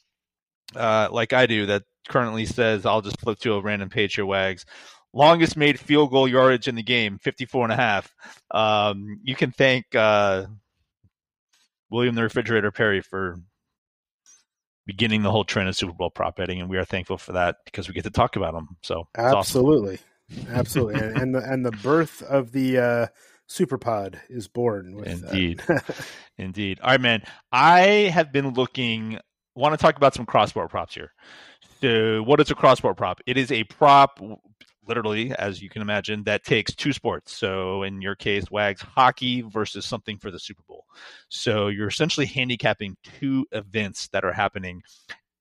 [0.76, 4.26] uh, like I do, that currently says, I'll just flip to a random page here,
[4.26, 4.66] Wags.
[5.14, 8.14] Longest made field goal yardage in the game, 54 and a half.
[8.52, 10.48] Um, you can thank uh,
[11.90, 13.40] William the Refrigerator Perry for
[14.86, 17.58] beginning the whole trend of Super Bowl prop betting, and we are thankful for that
[17.66, 18.78] because we get to talk about them.
[18.82, 19.40] So it's awesome.
[19.40, 20.00] Absolutely,
[20.50, 23.08] absolutely, and, and the and the birth of the uh,
[23.50, 24.96] Superpod is born.
[24.96, 25.62] With Indeed.
[25.68, 25.96] That.
[26.38, 26.80] Indeed.
[26.82, 27.24] All right, man.
[27.52, 27.80] I
[28.14, 29.20] have been looking.
[29.56, 31.14] Want to talk about some cross sport props here.
[31.82, 33.22] So, what is a cross sport prop?
[33.26, 34.20] It is a prop,
[34.88, 37.34] literally, as you can imagine, that takes two sports.
[37.34, 40.86] So, in your case, Wags hockey versus something for the Super Bowl.
[41.30, 44.82] So, you're essentially handicapping two events that are happening.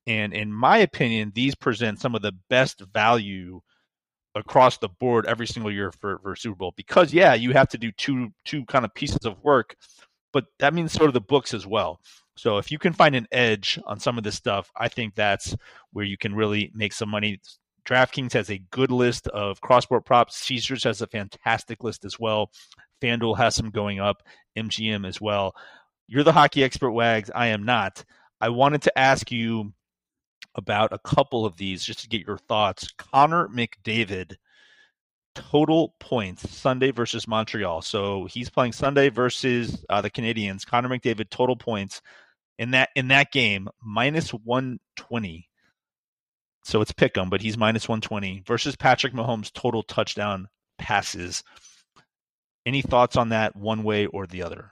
[0.06, 3.60] And in my opinion, these present some of the best value
[4.34, 7.78] across the board every single year for, for Super Bowl because yeah, you have to
[7.78, 9.76] do two two kind of pieces of work,
[10.32, 12.00] but that means sort of the books as well.
[12.36, 15.54] So if you can find an edge on some of this stuff, I think that's
[15.92, 17.40] where you can really make some money.
[17.86, 20.36] DraftKings has a good list of cross sport props.
[20.36, 22.50] Caesars has a fantastic list as well.
[23.02, 24.22] FanDuel has some going up.
[24.56, 25.54] MGM as well.
[26.06, 27.30] You're the hockey expert, Wags.
[27.34, 28.04] I am not.
[28.40, 29.72] I wanted to ask you
[30.54, 32.88] about a couple of these just to get your thoughts.
[32.96, 34.36] Connor McDavid,
[35.34, 37.82] total points Sunday versus Montreal.
[37.82, 40.66] So he's playing Sunday versus uh, the Canadiens.
[40.66, 42.00] Connor McDavid, total points
[42.58, 45.48] in that in that game minus one twenty.
[46.64, 50.48] So it's pick 'em, but he's minus one twenty versus Patrick Mahomes total touchdown
[50.78, 51.44] passes.
[52.66, 54.70] Any thoughts on that one way or the other?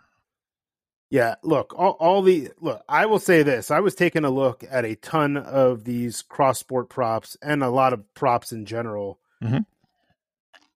[1.11, 2.83] Yeah, look, all, all the look.
[2.89, 6.59] I will say this: I was taking a look at a ton of these cross
[6.59, 9.67] sport props and a lot of props in general, Mhm.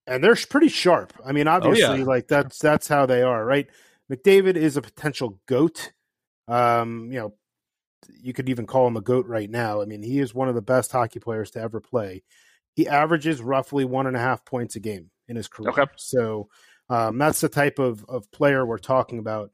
[0.07, 1.15] and they're pretty sharp.
[1.25, 3.67] I mean, obviously, like that's that's how they are, right?
[4.13, 5.93] McDavid is a potential goat.
[6.47, 7.35] Um, you know,
[8.21, 9.83] you could even call him a goat right now.
[9.83, 12.23] I mean, he is one of the best hockey players to ever play.
[12.75, 15.71] He averages roughly one and a half points a game in his career.
[15.71, 15.87] Okay.
[15.97, 16.49] So
[16.89, 19.51] um, that's the type of, of player we're talking about.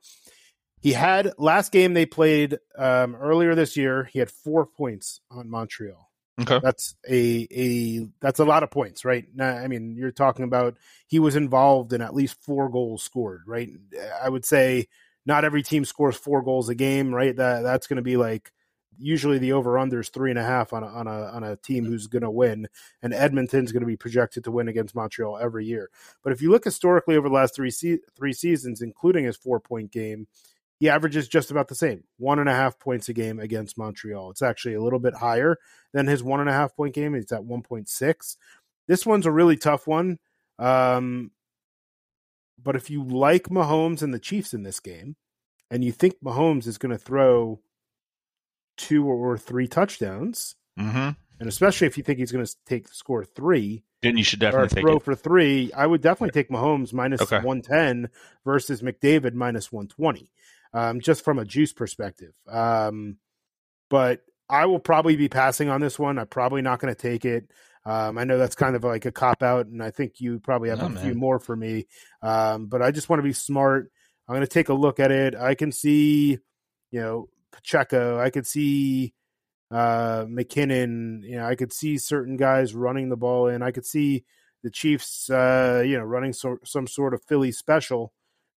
[0.81, 4.05] He had last game they played um, earlier this year.
[4.12, 6.11] He had four points on Montreal.
[6.40, 6.59] Okay.
[6.62, 9.26] That's a a that's a lot of points, right?
[9.35, 13.42] Now, I mean, you're talking about he was involved in at least four goals scored,
[13.46, 13.68] right?
[14.20, 14.88] I would say
[15.26, 17.35] not every team scores four goals a game, right?
[17.37, 18.52] That that's going to be like
[18.98, 21.56] usually the over under is three and a half on a, on a on a
[21.56, 22.68] team who's going to win,
[23.02, 25.90] and Edmonton's going to be projected to win against Montreal every year.
[26.22, 29.61] But if you look historically over the last three se- three seasons, including his four
[29.61, 30.26] point game,
[30.78, 34.30] he averages just about the same one and a half points a game against Montreal.
[34.30, 35.58] It's actually a little bit higher
[35.92, 37.14] than his one and a half point game.
[37.14, 38.37] It's at one point six.
[38.88, 40.18] This one's a really tough one.
[40.58, 41.30] Um,
[42.62, 45.16] but if you like Mahomes and the Chiefs in this game,
[45.70, 47.61] and you think Mahomes is going to throw
[48.77, 51.11] two or three touchdowns, Mm-hmm.
[51.38, 54.68] and especially if you think he's going to take score three Then you should definitely
[54.68, 57.37] take throw for three, I would definitely take Mahomes minus Okay.
[57.37, 58.09] 110
[58.44, 60.31] versus McDavid minus 120,
[60.72, 62.33] um, just from a juice perspective.
[62.48, 63.18] Um,
[63.90, 66.18] but I will probably be passing on this one.
[66.18, 67.51] I'm probably not going to take it.
[67.84, 70.68] Um, I know that's kind of like a cop out, and I think you probably
[70.68, 71.86] have No, a few more for me.
[72.22, 73.90] Um, but I just want to be smart.
[74.28, 75.34] I'm going to take a look at it.
[75.34, 76.38] I can see,
[76.90, 78.20] you know, Pacheco.
[78.20, 79.14] I could see
[79.70, 81.22] uh, McKinnon.
[81.24, 83.62] You know, I could see certain guys running the ball in.
[83.62, 84.24] I could see
[84.62, 88.12] the Chiefs, uh, you know, running so, some sort of Philly special,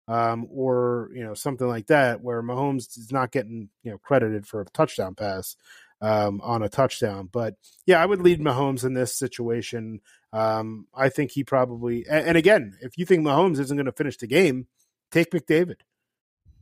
[0.06, 4.46] um, or you know, something like that, where Mahomes is not getting you know credited
[4.46, 5.56] for a touchdown pass
[6.00, 7.28] um, on a touchdown.
[7.32, 7.54] But
[7.86, 10.00] yeah, I would lead Mahomes in this situation.
[10.32, 13.92] Um, I think he probably, and, and again, if you think Mahomes isn't going to
[13.92, 14.66] finish the game,
[15.10, 15.76] take McDavid.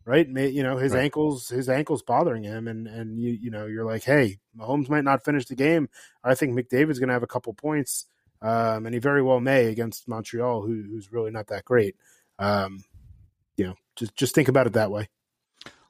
[0.07, 1.05] Right, you know his Right.
[1.05, 5.03] ankles, his ankles bothering him, and and you you know you're like, hey, Mahomes might
[5.03, 5.89] not finish the game.
[6.23, 8.05] I think McDavid's going to have a couple points,
[8.43, 11.97] um, and he very well may against Montreal, who, who's really not that great.
[12.39, 12.85] Um,
[13.57, 15.09] you know, just just think about it that way.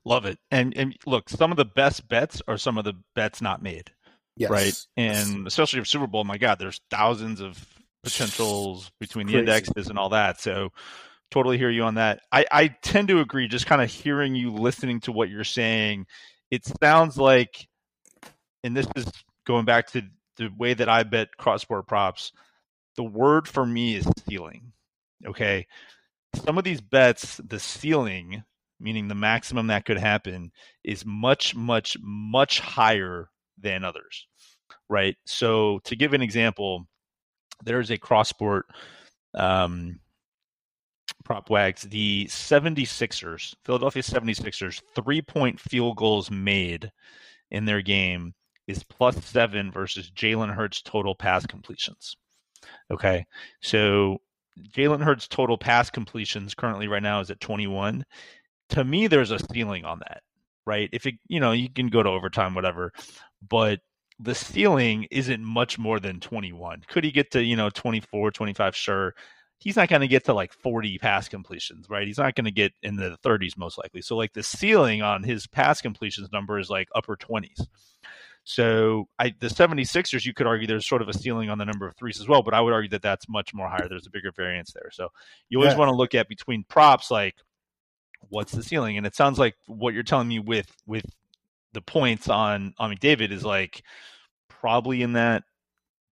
[0.04, 0.38] Love it.
[0.50, 3.90] And and look, some of the best bets are some of the bets not made.
[4.36, 4.50] Yes.
[4.50, 4.86] right?
[4.96, 7.64] And especially for Super Bowl, my God, there's thousands of
[8.02, 9.40] potentials between the Crazy.
[9.40, 10.40] indexes and all that.
[10.40, 10.70] So
[11.30, 12.20] totally hear you on that.
[12.32, 16.06] I, I tend to agree, just kind of hearing you listening to what you're saying,
[16.50, 17.68] it sounds like,
[18.62, 19.06] and this is
[19.46, 20.02] going back to
[20.36, 22.32] the way that I bet cross sport props,
[22.96, 24.72] the word for me is ceiling.
[25.26, 25.66] Okay.
[26.44, 28.44] Some of these bets, the ceiling,
[28.84, 30.52] meaning the maximum that could happen,
[30.84, 34.26] is much, much, much higher than others.
[34.90, 35.16] Right.
[35.24, 36.86] So to give an example,
[37.64, 38.66] there's a cross sport
[39.32, 39.98] um,
[41.24, 41.82] prop wags.
[41.82, 46.92] The 76ers, Philadelphia 76ers, three point field goals made
[47.50, 48.34] in their game
[48.66, 52.16] is plus seven versus Jalen Hurts total pass completions.
[52.90, 53.24] Okay.
[53.62, 54.18] So
[54.76, 58.04] Jalen Hurts total pass completions currently right now is at 21.
[58.70, 60.22] To me, there's a ceiling on that,
[60.66, 60.88] right?
[60.92, 62.92] If it, you know, you can go to overtime, whatever,
[63.46, 63.80] but
[64.18, 66.82] the ceiling isn't much more than 21.
[66.88, 68.76] Could he get to, you know, 24, 25?
[68.76, 69.14] Sure.
[69.58, 72.06] He's not going to get to like 40 pass completions, right?
[72.06, 74.02] He's not going to get in the 30s most likely.
[74.02, 77.66] So, like, the ceiling on his pass completions number is like upper 20s.
[78.44, 81.86] So, I the 76ers, you could argue there's sort of a ceiling on the number
[81.88, 83.88] of threes as well, but I would argue that that's much more higher.
[83.88, 84.90] There's a bigger variance there.
[84.92, 85.08] So,
[85.48, 85.78] you always Yeah.
[85.78, 87.36] want to look at between props, like,
[88.30, 88.96] what's the ceiling?
[88.96, 91.04] And it sounds like what you're telling me with with
[91.72, 93.82] the points on on McDavid is like
[94.48, 95.44] probably in that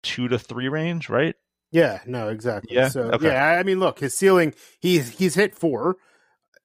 [0.02, 1.34] two to three range, right?
[1.70, 2.76] Yeah, no, exactly.
[2.76, 2.86] Yeah?
[2.86, 3.28] So Okay.
[3.28, 5.96] yeah, I mean, look, his ceiling, he's he's hit four,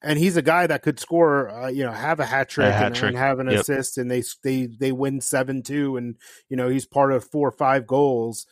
[0.01, 2.93] and he's a guy that could score, uh, you know, have a hat trick, and,
[2.95, 3.59] and have an Yep.
[3.59, 6.15] assist, and they they they win seven two, and
[6.49, 8.45] you know he's part of four or five goals.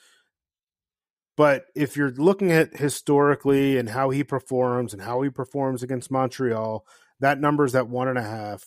[1.42, 6.12] But if you're looking at historically and how he performs and how he performs against
[6.12, 6.86] Montreal,
[7.20, 8.64] that number is at one and a half.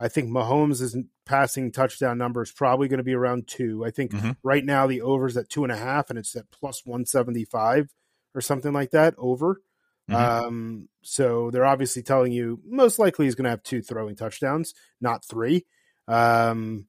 [0.00, 3.84] I think Mahomes' passing touchdown number is probably going to be around two.
[3.84, 4.36] I think Mhm.
[4.42, 7.44] right now the over's at two and a half, and it's at plus one seventy
[7.44, 7.94] five
[8.34, 9.62] or something like that over.
[10.10, 10.14] Mhm.
[10.16, 14.74] Um, so they're obviously telling you most likely he's going to have two throwing touchdowns,
[15.00, 15.64] not three.
[16.08, 16.88] Um,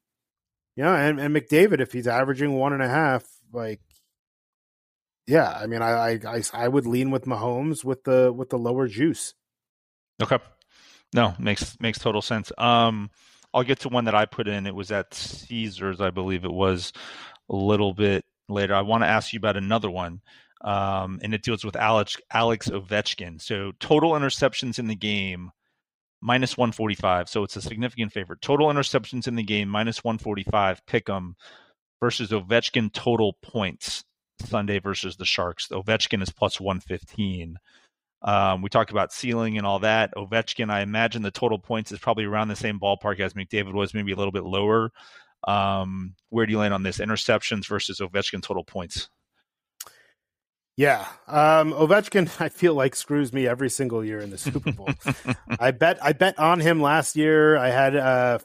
[0.74, 3.80] yeah, and, and McDavid, if he's averaging one and a half, like,
[5.28, 8.88] yeah, I mean, I, I, I, would lean with Mahomes with the with the lower
[8.88, 9.34] juice.
[10.22, 10.38] Okay.
[11.14, 12.50] No, makes makes total sense.
[12.56, 13.10] Um,
[13.52, 14.66] I'll get to one that I put in.
[14.66, 16.94] It was at Caesars, I believe it was
[17.50, 18.74] a little bit later.
[18.74, 20.22] I want to ask you about another one,
[20.62, 23.40] um, and it deals with Alex Alex Ovechkin.
[23.40, 25.50] So total interceptions in the game
[26.22, 27.28] minus one forty five.
[27.28, 28.40] So it's a significant favorite.
[28.40, 30.80] Total interceptions in the game minus one forty five.
[30.86, 31.36] Pick 'em
[32.00, 34.04] versus Ovechkin total points
[34.46, 35.68] Sunday versus the Sharks.
[35.68, 37.58] Ovechkin is plus one fifteen.
[38.22, 40.12] Um, we talked about ceiling and all that.
[40.16, 43.94] Ovechkin, I imagine the total points is probably around the same ballpark as McDavid was,
[43.94, 44.90] maybe a little bit lower.
[45.46, 46.98] Um, where do you land on this?
[46.98, 49.08] Interceptions versus Ovechkin total points.
[50.76, 54.88] Yeah, um, Ovechkin, I feel like screws me every single year in the Super Bowl.
[55.60, 57.56] I bet I bet on him last year.
[57.56, 58.38] I had uh,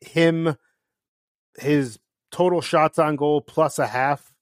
[0.00, 0.56] him
[1.58, 1.98] his
[2.30, 4.32] total shots on goal plus a half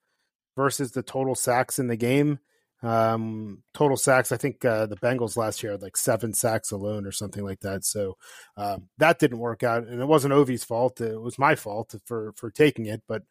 [0.57, 2.41] versus the total sacks in the game.
[2.83, 7.07] Um, total sacks, I think uh, the Bengals last year had like seven sacks alone
[7.07, 7.85] or something like that.
[7.85, 8.17] So
[8.57, 11.01] um, that didn't work out, and it wasn't Ovi's fault.
[11.01, 13.23] It was my fault for for taking it, but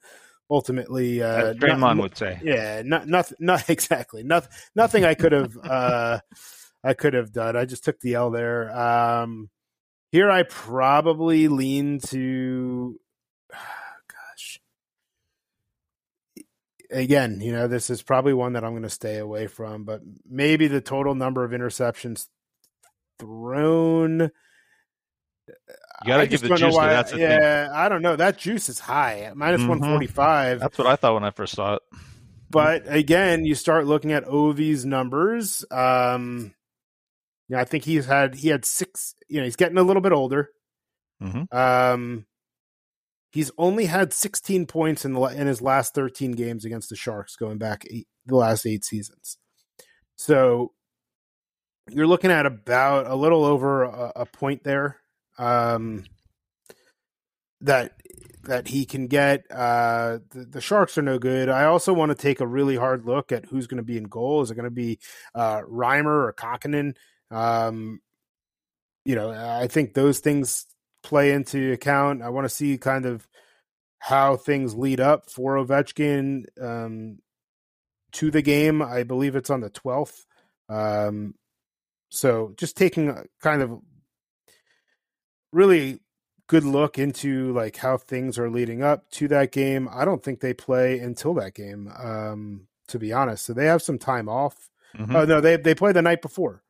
[0.49, 5.31] ultimately, uh, As Draymond would say, yeah, not nothing, not exactly, nothing, nothing I could
[5.31, 6.19] have, uh,
[6.83, 7.55] I could have done.
[7.55, 8.75] I just took the L there.
[8.77, 9.49] Um,
[10.11, 12.99] here, I probably lean to
[16.91, 20.01] again, you know, this is probably one that I'm going to stay away from, but
[20.27, 22.27] maybe the total number of interceptions
[23.19, 24.31] thrown.
[26.03, 26.73] You got to give the juice.
[26.73, 27.75] Why, that's yeah, thing.
[27.75, 28.15] I don't know.
[28.15, 29.69] That juice is high, minus mm-hmm.
[29.69, 30.59] 145.
[30.59, 31.81] That's what I thought when I first saw it.
[32.49, 35.65] But again, you start looking at Ovi's numbers.
[35.71, 36.53] Um,
[37.49, 39.15] yeah, I think he's had he had six.
[39.27, 40.49] You know, he's getting a little bit older.
[41.21, 41.55] Mm-hmm.
[41.55, 42.25] Um,
[43.35, 47.35] He's only had 16 points in the in his last 13 games against the Sharks,
[47.35, 49.35] going back eight, the last eight seasons.
[50.15, 50.71] So
[51.89, 55.01] you're looking at about a little over a, a point there
[55.37, 56.05] um,
[57.59, 57.91] that
[58.45, 59.43] that he can get.
[59.51, 61.49] Uh, the, the, Sharks are no good.
[61.49, 64.05] I also want to take a really hard look at who's going to be in
[64.05, 64.43] goal.
[64.43, 64.97] Is it going to be
[65.33, 66.95] uh, Reimer or Kahkonen?
[67.31, 67.99] Um,
[69.03, 70.67] you know, I think those things
[71.05, 72.21] play into account.
[72.21, 73.27] I want to see kind of
[73.99, 77.19] how things lead up for Ovechkin um,
[78.13, 78.81] to the game.
[78.81, 80.25] I believe it's on the 12th.
[80.67, 81.35] Um,
[82.09, 83.79] so just taking a kind of
[85.51, 85.99] really
[86.47, 89.87] good look into like how things are leading up to that game.
[89.91, 93.45] I don't think they play until that game, um, to be honest.
[93.45, 94.69] So they have some time off.
[94.97, 95.15] Mm-hmm.
[95.15, 96.63] Oh no, they they play the night before.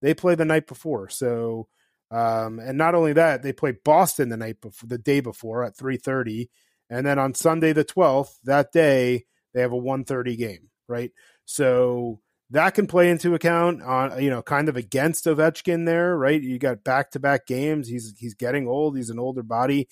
[0.00, 1.08] They play the night before.
[1.08, 1.68] So
[2.12, 5.76] um, and not only that, they play Boston the night before, the day before at
[5.76, 6.50] three thirty,
[6.90, 11.10] and then on Sunday the twelfth, that day they have a one thirty game, right?
[11.46, 12.20] So
[12.50, 16.40] that can play into account on you know kind of against Ovechkin there, right?
[16.40, 17.88] You got back to back games.
[17.88, 18.94] He's he's getting old.
[18.94, 19.88] He's an older body,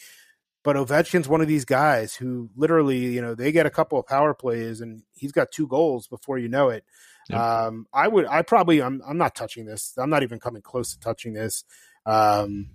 [0.62, 4.06] but Ovechkin's one of these guys who literally you know they get a couple of
[4.06, 6.84] power plays and he's got two goals before you know it.
[7.30, 7.40] Yep.
[7.40, 9.94] Um, I would I probably I'm I'm not touching this.
[9.96, 11.64] I'm not even coming close to touching this.
[12.10, 12.70] Um,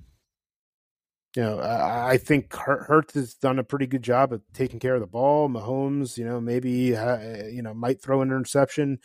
[1.36, 4.96] you know, I, I think Hurts has done a pretty good job of taking care
[4.96, 5.50] of the ball.
[5.50, 9.00] Mahomes, you know, maybe uh, you know might throw an interception.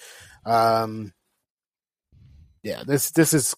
[0.46, 1.12] Um,
[2.62, 3.56] yeah, this this is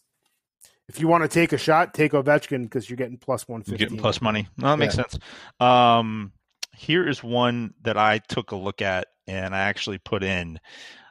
[0.89, 3.77] if you want to take a shot, take Ovechkin because you're getting plus one fifty.
[3.77, 4.49] Getting plus money.
[4.57, 5.05] No, that makes yeah.
[5.05, 5.19] sense.
[5.61, 6.33] Um,
[6.75, 10.59] here is one that I took a look at and I actually put in.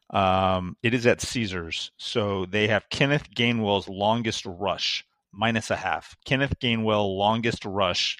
[0.09, 6.15] Um, it is at Caesars, so they have Kenneth Gainwell's longest rush minus a half.
[6.25, 8.17] Kenneth Gainwell, longest rush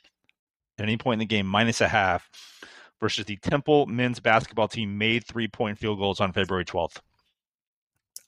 [0.77, 2.29] at any point in the game, minus a half,
[2.99, 6.97] versus the Temple men's basketball team made three point field goals on February 12th.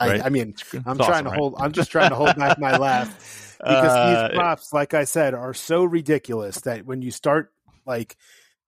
[0.02, 0.22] Right?
[0.22, 1.40] I, I, mean, I'm trying to right?
[1.40, 1.56] hold.
[1.60, 5.34] I'm just trying to hold back my laugh because uh, these props, like I said,
[5.34, 7.54] are so ridiculous that when you start,
[7.86, 8.18] like,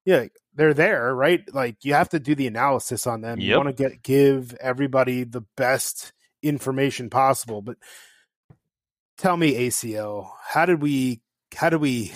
[0.05, 0.25] yeah,
[0.55, 1.41] they're there, right?
[1.53, 3.39] Like you have to do the analysis on them.
[3.39, 3.47] Yep.
[3.47, 7.77] You want to get give everybody the best information possible, but
[9.17, 11.21] tell me ACO, how did we
[11.55, 12.11] how did we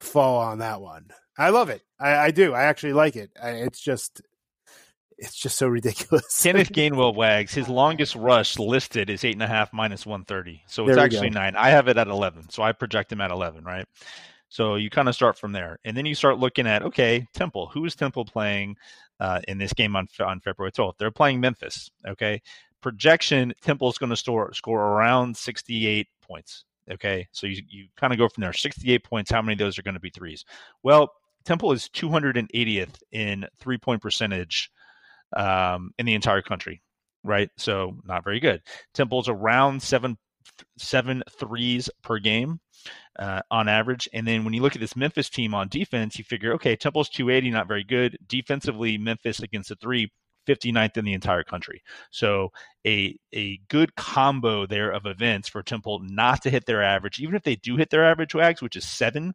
[0.00, 1.08] fall on that one?
[1.36, 1.82] I love it.
[1.98, 2.54] I, I do.
[2.54, 3.30] I actually like it.
[3.42, 4.22] I, it's just
[5.18, 6.24] it's just so ridiculous.
[6.42, 10.62] Kenneth Gainwell wags his longest rush listed is eight and a half minus one thirty,
[10.68, 11.40] so it's actually go.
[11.40, 11.56] nine.
[11.56, 13.86] I have it at eleven, so I project him at eleven, right?
[14.48, 17.70] So you kind of start from there, and then you start looking at okay, Temple.
[17.74, 18.76] Who is Temple playing
[19.18, 20.98] uh, in this game on on February twelfth?
[20.98, 21.90] They're playing Memphis.
[22.06, 22.40] Okay,
[22.80, 26.64] projection Temple is going to score score around sixty eight points.
[26.90, 28.52] Okay, so you, you kind of go from there.
[28.52, 29.30] 68 points.
[29.30, 30.44] How many of those are going to be threes?
[30.82, 31.10] Well,
[31.44, 34.70] Temple is 280th in three point percentage
[35.36, 36.82] um, in the entire country,
[37.22, 37.48] right?
[37.56, 38.62] So not very good.
[38.92, 40.18] Temple's around seven
[40.78, 42.60] seven threes per game
[43.18, 44.08] uh, on average.
[44.12, 47.08] And then when you look at this Memphis team on defense, you figure, okay, Temple's
[47.08, 48.16] 280, not very good.
[48.26, 50.10] Defensively, Memphis against the three
[50.46, 51.82] 59th in the entire country.
[52.10, 52.50] So
[52.86, 57.34] a a good combo there of events for Temple not to hit their average, even
[57.34, 59.34] if they do hit their average wags, which is seven.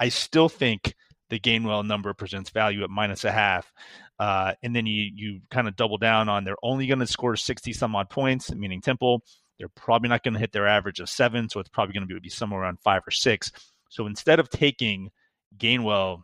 [0.00, 0.94] I still think
[1.30, 3.72] the Gainwell number presents value at minus a half.
[4.18, 7.36] Uh, and then you you kind of double down on they're only going to score
[7.36, 9.22] 60 some odd points, meaning Temple.
[9.58, 12.14] They're probably not going to hit their average of seven, so it's probably going to
[12.14, 13.50] be, be somewhere around five or six.
[13.90, 15.10] So instead of taking
[15.56, 16.22] Gainwell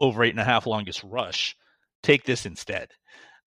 [0.00, 1.56] over eight and a half longest rush,
[2.02, 2.88] take this instead.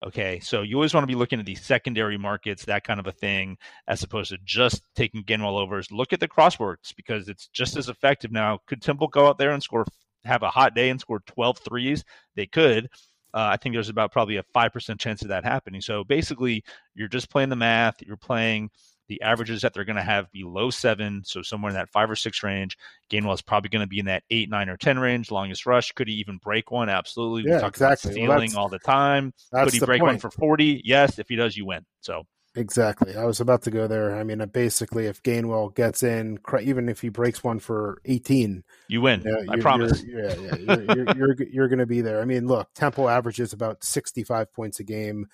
[0.02, 3.06] Okay, so you always want to be looking at these secondary markets, that kind of
[3.06, 3.56] a thing,
[3.88, 5.90] as opposed to just taking Gainwell overs.
[5.90, 8.58] Look at the cross sports because it's just as effective now.
[8.66, 9.86] Could Temple go out there and score
[10.24, 12.04] have a hot day and score 12 threes?
[12.34, 12.88] They could.
[13.32, 15.80] Uh, I think there's about probably a 5% chance of that happening.
[15.80, 16.64] So basically,
[16.94, 18.00] you're just playing the math.
[18.00, 18.70] You're playing
[19.08, 22.16] the averages that they're going to have below seven, so somewhere in that five or
[22.16, 22.76] six range.
[23.10, 25.30] Gainwell is probably going to be in that eight, nine, or ten range.
[25.30, 26.88] Longest rush, could he even break one?
[26.88, 27.48] Absolutely.
[27.48, 28.10] Yeah, we talk exactly.
[28.10, 29.32] about stealing that's- all the time.
[29.52, 30.80] Could he break one for forty?
[30.84, 31.18] Yes.
[31.18, 31.84] If he does, you win.
[32.00, 32.24] So
[32.56, 33.16] Exactly.
[33.16, 34.14] I was about to go there.
[34.14, 38.62] I mean, uh, basically, if Gainwell gets in, even if he breaks one for 18,
[38.86, 39.22] you win.
[39.26, 40.04] yeah, I you're- promise.
[40.04, 42.20] You're, yeah, yeah, you're, you're, you're, you're going to be there.
[42.20, 45.26] I mean, look, Temple averages about 65 points a game.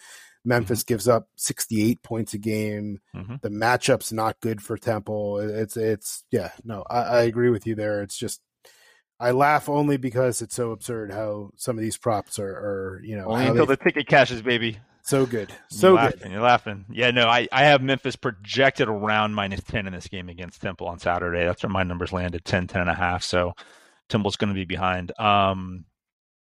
[0.44, 3.00] Memphis gives up 68 points a game.
[3.14, 3.40] Mhm.
[3.42, 5.38] The matchup's not good for Temple.
[5.40, 8.02] It's, it's, yeah, no, I, I agree with you there.
[8.02, 8.40] It's just,
[9.18, 13.16] I laugh only because it's so absurd how some of these props are, are you
[13.18, 14.78] know, Only until they- the ticket cashes, baby.
[15.02, 15.50] so good.
[15.50, 16.18] You're So laughing.
[16.22, 16.30] good.
[16.32, 16.84] You're laughing.
[16.90, 20.86] Yeah, no, I, I have Memphis projected around minus 10 in this game against Temple
[20.86, 21.44] on Saturday.
[21.44, 23.22] That's where my numbers landed 10, 10 and a half.
[23.22, 23.52] So
[24.08, 25.12] Temple's going to be behind.
[25.20, 25.84] Um,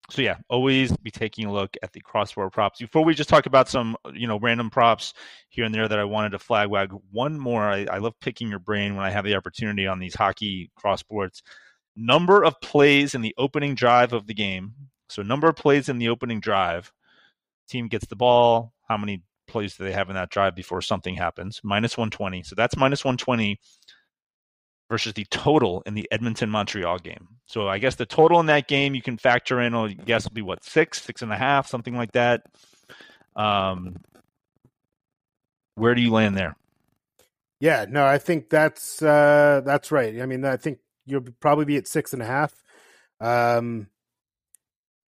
[0.08, 2.78] so yeah, always be taking a look at the cross sport props.
[2.78, 5.14] Before we just talk about some, you know, random props
[5.48, 6.92] here and there that I wanted to flag wag.
[7.10, 7.64] One more.
[7.64, 11.00] I, I love picking your brain when I have the opportunity on these hockey cross
[11.00, 11.42] sports.
[11.96, 14.74] Number of plays in the opening drive of the game.
[15.08, 16.92] So number of plays in the opening drive.
[17.68, 18.74] Team gets the ball.
[18.88, 21.60] How many plays do they have in that drive before something happens?
[21.64, 22.44] Minus 120.
[22.44, 23.58] So that's minus 120
[24.88, 27.28] versus the total in the Edmonton Montreal game.
[27.46, 30.34] So I guess the total in that game you can factor in, I guess, will
[30.34, 32.42] be what, six, six and a half, something like that.
[33.34, 33.96] Um,
[35.74, 36.56] where do you land there?
[37.60, 40.20] Yeah, no, I think that's uh that's right.
[40.20, 42.52] I mean, I think you'll probably be at six and a half.
[43.20, 43.88] Um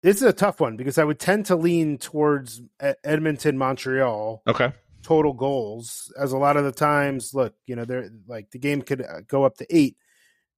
[0.03, 2.61] this is a tough one because I would tend to lean towards
[3.03, 4.71] Edmonton, Montreal Okay.
[5.05, 8.81] Total goals, as a lot of the times, look, you know, they're like the game
[8.81, 9.95] could uh, go up to eight,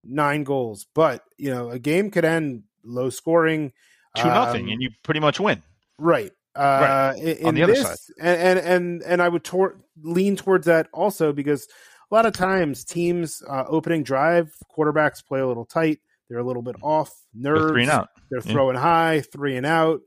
[0.03, 3.73] nine goals, but you know, a game could end low scoring,
[4.15, 5.61] Two nothing, um, and you pretty much win.
[5.99, 6.31] Right.
[6.55, 7.97] Uh, in, On the other this, side.
[8.19, 11.67] and and and, and I would tor- lean towards that also because
[12.09, 15.99] a lot of times teams uh, opening drive quarterbacks play a little tight.
[16.29, 17.71] They're a little bit off nerves.
[17.71, 18.09] three and out.
[18.31, 18.51] They're Yeah.
[18.53, 20.01] throwing high, three and out.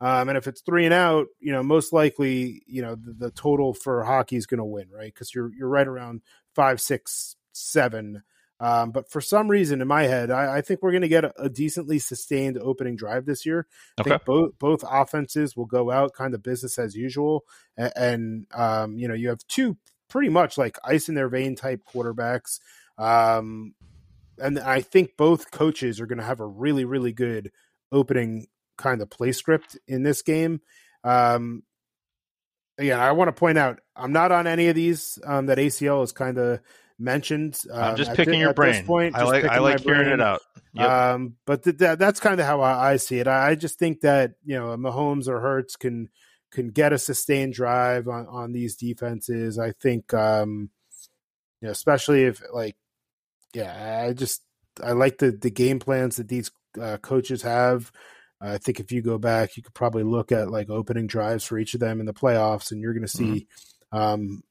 [0.00, 3.30] Um, and if it's three and out, you know, most likely, you know, the, the
[3.30, 5.12] total for hockey is going to win, right?
[5.12, 6.22] Because you're you're right around
[6.54, 8.22] five, six, seven.
[8.58, 11.24] Um, but for some reason, in my head, I, I think we're going to get
[11.24, 13.66] a, a decently sustained opening drive this year.
[13.98, 17.44] I think both both offenses will go out kind of business as usual,
[17.76, 19.76] and, and um, you know you have two
[20.08, 22.60] pretty much like ice in their vein type quarterbacks,
[22.98, 23.74] um,
[24.38, 27.50] and I think both coaches are going to have a really really good
[27.92, 28.46] opening
[28.76, 30.60] kind of play script in this game.
[31.04, 31.62] Um,
[32.78, 36.02] again, I want to point out I'm not on any of these um, that ACL
[36.04, 36.60] is kind of
[36.98, 37.58] mentioned.
[37.70, 38.84] Um, I'm just picking your brain.
[38.84, 40.14] point, I like I like hearing brain.
[40.14, 40.42] it out.
[40.74, 40.90] Yep.
[40.90, 43.26] Um, but th- that that's kind of how I, I see it.
[43.26, 46.08] I, I just think that you know Mahomes or Hurts can
[46.52, 49.58] can get a sustained drive on on these defenses.
[49.58, 50.70] I think, um,
[51.60, 52.76] you know, especially if like,
[53.54, 54.42] yeah, I just
[54.82, 56.50] I like the the game plans that these
[56.80, 57.92] uh, coaches have.
[58.40, 61.58] I think if you go back, you could probably look at like opening drives for
[61.58, 63.46] each of them in the playoffs, and you're going to see
[63.92, 64.42] um,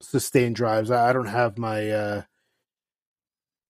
[0.00, 0.90] sustained drives.
[0.90, 2.22] I, I don't have my, uh,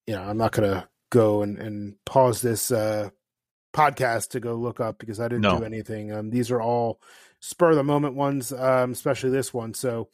[0.05, 3.09] you know, I'm not going to go and, and pause this uh,
[3.73, 5.57] podcast to go look up because I didn't No.
[5.59, 6.11] do anything.
[6.11, 6.99] Um, these are all
[7.39, 9.73] spur of the moment ones, um, especially this one.
[9.73, 10.09] So,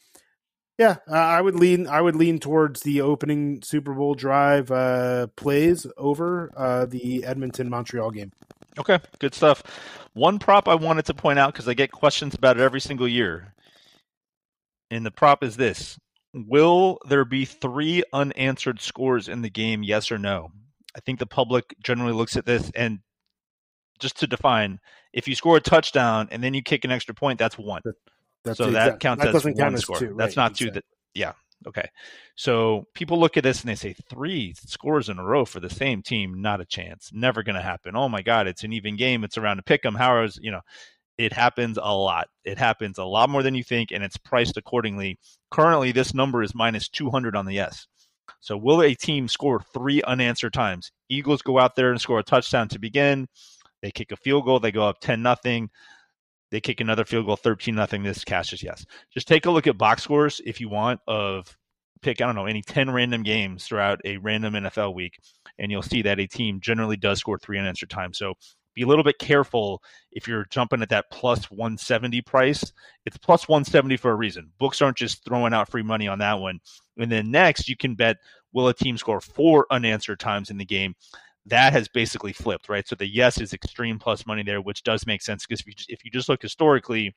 [0.78, 1.86] yeah, uh, I would lean.
[1.88, 7.70] I would lean towards the opening Super Bowl drive uh, plays over uh, the Edmonton
[7.70, 8.32] Montreal game.
[8.78, 9.64] Okay, good stuff.
[10.14, 13.08] One prop I wanted to point out because I get questions about it every single
[13.08, 13.54] year.
[14.90, 15.98] And the prop is this
[16.34, 20.52] Will there be three unanswered scores in the game, yes or no?
[20.96, 23.00] I think the public generally looks at this and
[24.00, 24.80] just to define,
[25.14, 27.82] if you score a touchdown and then you kick an extra point, that's one.
[28.44, 29.98] That's so that exact- counts that as doesn't one count as score.
[29.98, 30.72] two, That's right, not two.
[30.72, 31.34] That yeah.
[31.68, 31.90] Okay.
[32.36, 35.70] So people look at this and they say three scores in a row for the
[35.70, 37.12] same team, not a chance.
[37.14, 37.96] Never going to happen.
[37.96, 39.24] Oh my God, it's an even game.
[39.24, 39.96] It's around to pick them.
[39.96, 40.62] How is, you know?
[41.16, 42.28] It happens a lot.
[42.44, 45.20] It happens a lot more than you think, and it's priced accordingly.
[45.52, 47.86] Currently, this number is minus two hundred on the S.
[48.40, 50.92] So will a team score three unanswered times?
[51.10, 53.28] Eagles go out there and score a touchdown to begin.
[53.84, 54.60] They kick a field goal.
[54.60, 55.70] They go up ten nothing.
[56.54, 58.04] They kick another field goal, thirteen nothing.
[58.04, 58.86] This cash is yes.
[59.12, 61.58] Just take a look at box scores if you want of
[62.04, 65.18] pick I don't know any ten random games throughout a random NFL week,
[65.58, 68.20] and you'll see that a team generally does score three unanswered times.
[68.20, 68.36] So
[68.76, 69.82] be a little bit careful
[70.12, 72.72] if you're jumping at that plus 170 price.
[73.08, 74.52] It's plus 170 for a reason.
[74.60, 76.60] Books aren't just throwing out free money on that one.
[77.00, 78.18] And then next, you can bet
[78.52, 80.94] will a team score four unanswered times in the game?
[81.46, 82.88] That has basically flipped, right?
[82.88, 85.74] So the yes is extreme plus money there, which does make sense because if you
[85.74, 87.16] just, if you just look historically,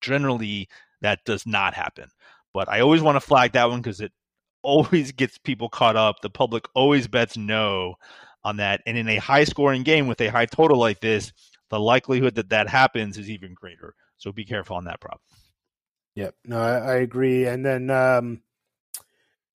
[0.00, 0.68] generally
[1.02, 2.08] that does not happen.
[2.54, 4.12] But I always want to flag that one because it
[4.62, 6.20] always gets people caught up.
[6.20, 7.96] The public always bets no
[8.44, 11.32] on that, and in a high scoring game with a high total like this,
[11.70, 13.94] the likelihood that that happens is even greater.
[14.16, 15.20] So be careful on that prop.
[16.14, 17.46] Yep, no, I, I agree.
[17.46, 18.42] And then um,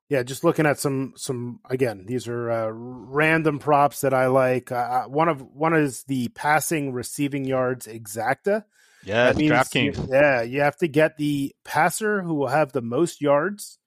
[0.08, 4.70] yeah, just looking at some some again, these are uh, random props that I like.
[4.70, 8.64] Uh, one of one is the passing receiving yards exacta.
[9.04, 10.08] Yeah, DraftKings.
[10.10, 13.78] Yeah, you have to get the passer who will have the most yards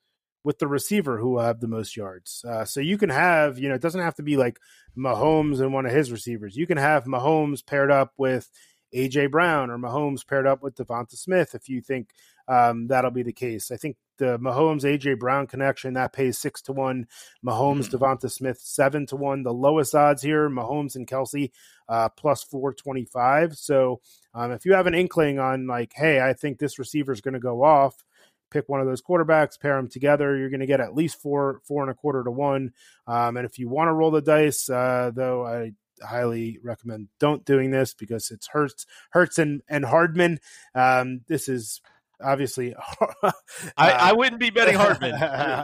[0.44, 2.44] with the receiver who will have the most yards.
[2.48, 4.58] Uh, so you can have, you know, it doesn't have to be like
[4.98, 6.56] Mahomes and one of his receivers.
[6.56, 8.50] You can have Mahomes paired up with
[8.96, 12.12] AJ Brown or Mahomes paired up with DeVonta Smith if you think
[12.48, 13.72] um, that'll be the case.
[13.72, 17.08] I think the Mahomes AJ Brown connection that pays six to one.
[17.44, 17.96] Mahomes mm-hmm.
[17.96, 19.42] DeVonta Smith seven to one.
[19.42, 21.52] The lowest odds here, Mahomes and Kelce
[21.88, 23.56] uh, plus four twenty five.
[23.56, 24.02] So
[24.36, 27.34] um, if you have an inkling on like, hey, I think this receiver is going
[27.34, 28.06] to go off,
[28.52, 30.38] pick one of those quarterbacks, pair them together.
[30.38, 32.74] You're going to get at least four four and a quarter to one.
[33.08, 37.44] Um, and if you want to roll the dice, uh, though, I highly recommend don't
[37.46, 40.40] doing this because it's Hurts, Hurts and and Hardman.
[40.76, 41.82] Um, this is
[42.22, 42.76] obviously.
[43.24, 43.32] uh,
[43.78, 45.12] I, I wouldn't be betting Hardman.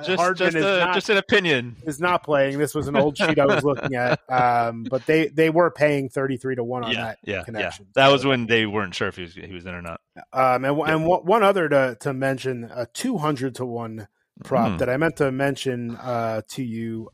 [0.06, 1.78] Just, Hardman just, a, not, just an opinion.
[1.86, 2.58] Is not playing.
[2.58, 6.10] This was an old sheet I was looking at, um, but they they were paying
[6.10, 7.86] thirty three to one on yeah, that yeah, connection.
[7.86, 8.04] Yeah.
[8.04, 10.02] That was when they weren't sure if he was he was in or not.
[10.34, 14.08] Um, and, and one other to to mention a two hundred to one
[14.44, 14.78] prop mm.
[14.80, 17.10] that I meant to mention uh, to you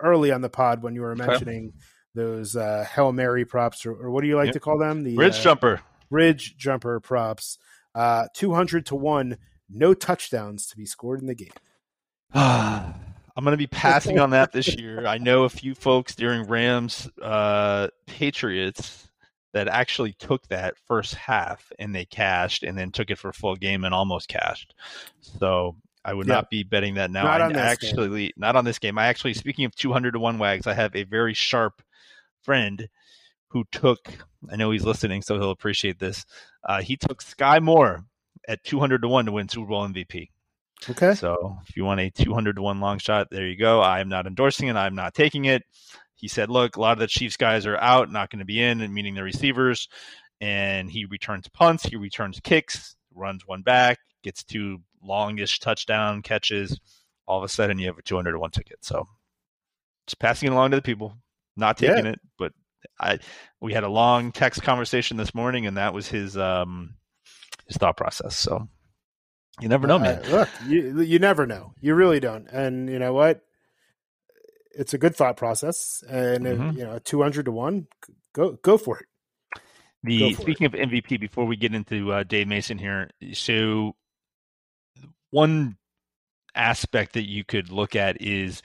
[0.00, 1.72] early on the pod when you were mentioning.
[1.74, 4.54] Okay those uh, Hail Mary props, or, or what do you like yep.
[4.54, 5.04] to call them?
[5.04, 5.80] The bridge uh, jumper.
[6.10, 7.58] Bridge jumper props.
[7.98, 9.36] Uh, 200 to 1,
[9.68, 11.50] no touchdowns to be scored in the game.
[12.32, 15.04] I'm going to be passing on that this year.
[15.04, 19.08] I know a few folks during Rams uh, Patriots
[19.52, 23.34] that actually took that first half and they cashed and then took it for a
[23.34, 24.76] full game and almost cashed.
[25.20, 25.74] So
[26.04, 27.24] I would not be betting that now.
[27.24, 28.32] Not I actually game.
[28.36, 28.96] not on this game.
[28.96, 31.82] I actually speaking of 200 to 1 wags, I have a very sharp
[32.42, 32.88] friend
[33.48, 33.98] who took,
[34.50, 36.24] I know he's listening, so he'll appreciate this.
[36.64, 38.04] Uh, he took Sky Moore
[38.46, 40.28] at 200 to 1 to win Super Bowl MVP.
[40.88, 41.14] Okay.
[41.14, 43.80] So if you want a 200 to 1 long shot, there you go.
[43.80, 44.76] I am not endorsing it.
[44.76, 45.62] I'm not taking it.
[46.14, 48.62] He said, look, a lot of the Chiefs guys are out, not going to be
[48.62, 49.88] in, meaning the receivers.
[50.40, 56.78] And he returns punts, he returns kicks, runs one back, gets two longish touchdown catches.
[57.26, 58.78] All of a sudden, you have a 200 to 1 ticket.
[58.82, 59.06] So
[60.06, 61.16] just passing it along to the people,
[61.56, 62.12] not taking yeah.
[62.12, 62.52] it, but
[63.00, 63.18] I
[63.60, 66.94] we had a long text conversation this morning, and that was his um
[67.66, 68.36] his thought process.
[68.36, 68.68] So
[69.60, 70.24] you never know, man.
[70.24, 71.72] Uh, look, you you never know.
[71.80, 72.46] You really don't.
[72.48, 73.42] And you know what?
[74.72, 76.70] It's a good thought process, and mm-hmm.
[76.70, 77.88] if, you know, two hundred to one,
[78.32, 79.06] go go for it.
[80.04, 80.74] The speaking it.
[80.74, 83.96] of MVP, before we get into uh, Dave Mason here, so
[85.30, 85.76] one
[86.54, 88.62] aspect that you could look at is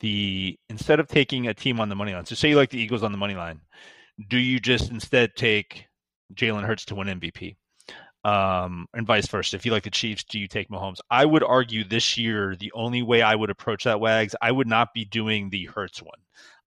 [0.00, 2.80] the instead of taking a team on the money line, so say you like the
[2.80, 3.60] Eagles on the money line,
[4.28, 5.86] do you just instead take
[6.34, 7.56] Jalen Hurts to win MVP?
[8.22, 9.56] Um, and vice versa.
[9.56, 10.98] If you like the Chiefs, do you take Mahomes?
[11.10, 14.66] I would argue this year the only way I would approach that Wags, I would
[14.66, 16.18] not be doing the Hurts one.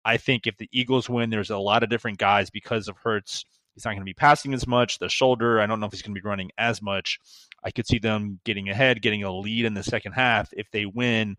[0.05, 3.45] I think if the Eagles win, there's a lot of different guys because of Hurts.
[3.75, 4.99] He's not going to be passing as much.
[4.99, 7.19] The shoulder, I don't know if he's going to be running as much.
[7.63, 10.51] I could see them getting ahead, getting a lead in the second half.
[10.53, 11.37] If they win,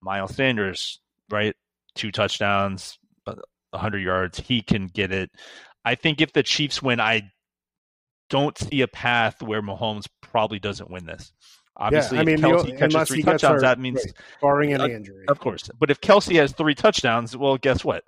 [0.00, 1.00] Miles Sanders,
[1.30, 1.54] right?
[1.94, 4.38] Two touchdowns, 100 yards.
[4.38, 5.30] He can get it.
[5.84, 7.30] I think if the Chiefs win, I
[8.30, 11.32] don't see a path where Mahomes probably doesn't win this.
[11.76, 15.38] Obviously, yeah, I mean, Kelce catches three touchdowns, that means right, barring any injury, of
[15.38, 15.70] course.
[15.78, 18.02] But if Kelce has three touchdowns, well, guess what?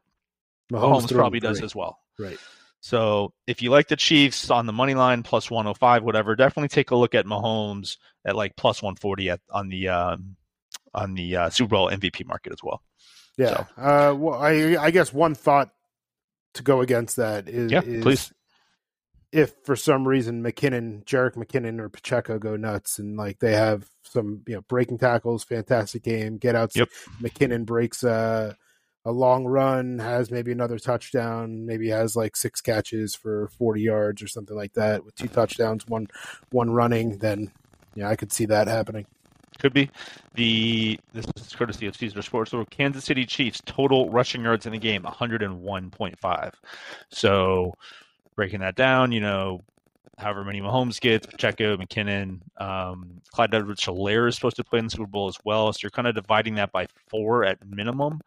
[0.73, 1.99] Mahomes, Mahomes probably does as well.
[2.19, 2.39] Right.
[2.81, 6.91] So if you like the Chiefs on the money line plus 105, whatever, definitely take
[6.91, 10.37] a look at Mahomes at like plus 140 at, on the um,
[10.93, 12.83] on the uh, Super Bowl MVP market as well.
[13.41, 13.65] Yeah.
[13.77, 13.83] So.
[13.83, 15.71] Uh, well, I, I guess one thought
[16.55, 18.33] to go against that is, yeah, is please.
[19.33, 23.89] if for some reason McKinnon, Jerick McKinnon or Pacheco go nuts and like they have
[24.03, 26.77] some, you know, breaking tackles, fantastic game, get out.
[26.77, 26.89] Yep.
[27.23, 28.57] McKinnon breaks a,
[29.07, 34.23] a long run, has maybe another touchdown, maybe has like six catches for 40 yards
[34.23, 36.09] or something like that with two touchdowns, one,
[36.51, 37.53] one running, then
[37.95, 39.07] yeah, I could see that happening.
[39.61, 39.91] Could be.
[40.35, 42.51] The this is courtesy of Caesar Sports.
[42.51, 46.53] So Kansas City Chiefs total rushing yards in the game 101.5.
[47.11, 47.75] So
[48.37, 49.61] breaking that down, you know,
[50.17, 54.91] however many Mahomes gets, Pacheco, McKinnon, um, Clyde Edwards-Helaire is supposed to play in the
[54.91, 55.73] Super Bowl as well.
[55.73, 58.21] So you're kind of dividing that by four at minimum.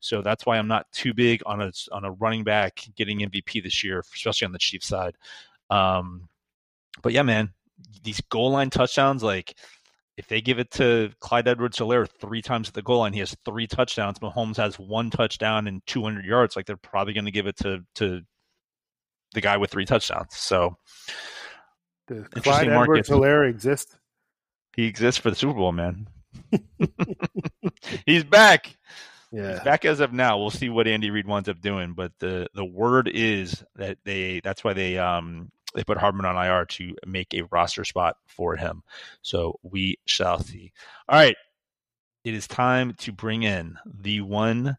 [0.00, 3.62] So that's why I'm not too big on a on a running back getting MVP
[3.62, 5.16] this year, especially on the Chiefs side.
[5.70, 6.28] Um,
[7.02, 7.52] but yeah, man,
[8.02, 9.56] these goal line touchdowns, like
[10.16, 13.34] if they give it to Clyde Edwards-Helaire three times at the goal line, he has
[13.44, 14.18] three touchdowns.
[14.18, 16.56] Mahomes has one touchdown and 200 yards.
[16.56, 18.22] Like they're probably going to give it to to
[19.32, 20.36] the guy with three touchdowns.
[20.36, 20.76] So
[22.08, 23.96] Does Clyde Edwards-Helaire exist?
[24.76, 26.08] He exists for the Super Bowl, man.
[28.06, 28.76] He's back.
[29.32, 29.52] Yeah.
[29.52, 30.38] He's back as of now.
[30.38, 34.40] We'll see what Andy Reid winds up doing, but the the word is that they
[34.42, 38.56] that's why they um they put Hardman on IR to make a roster spot for
[38.56, 38.82] him.
[39.22, 40.72] So we shall see.
[41.08, 41.36] All right.
[42.24, 44.76] It is time to bring in the one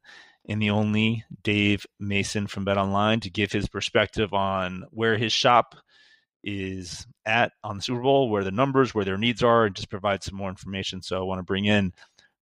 [0.48, 5.34] and the only Dave Mason from Bet Online to give his perspective on where his
[5.34, 5.76] shop
[6.44, 9.90] is at on the Super Bowl, where the numbers, where their needs are, and just
[9.90, 11.02] provide some more information.
[11.02, 11.94] So I want to bring in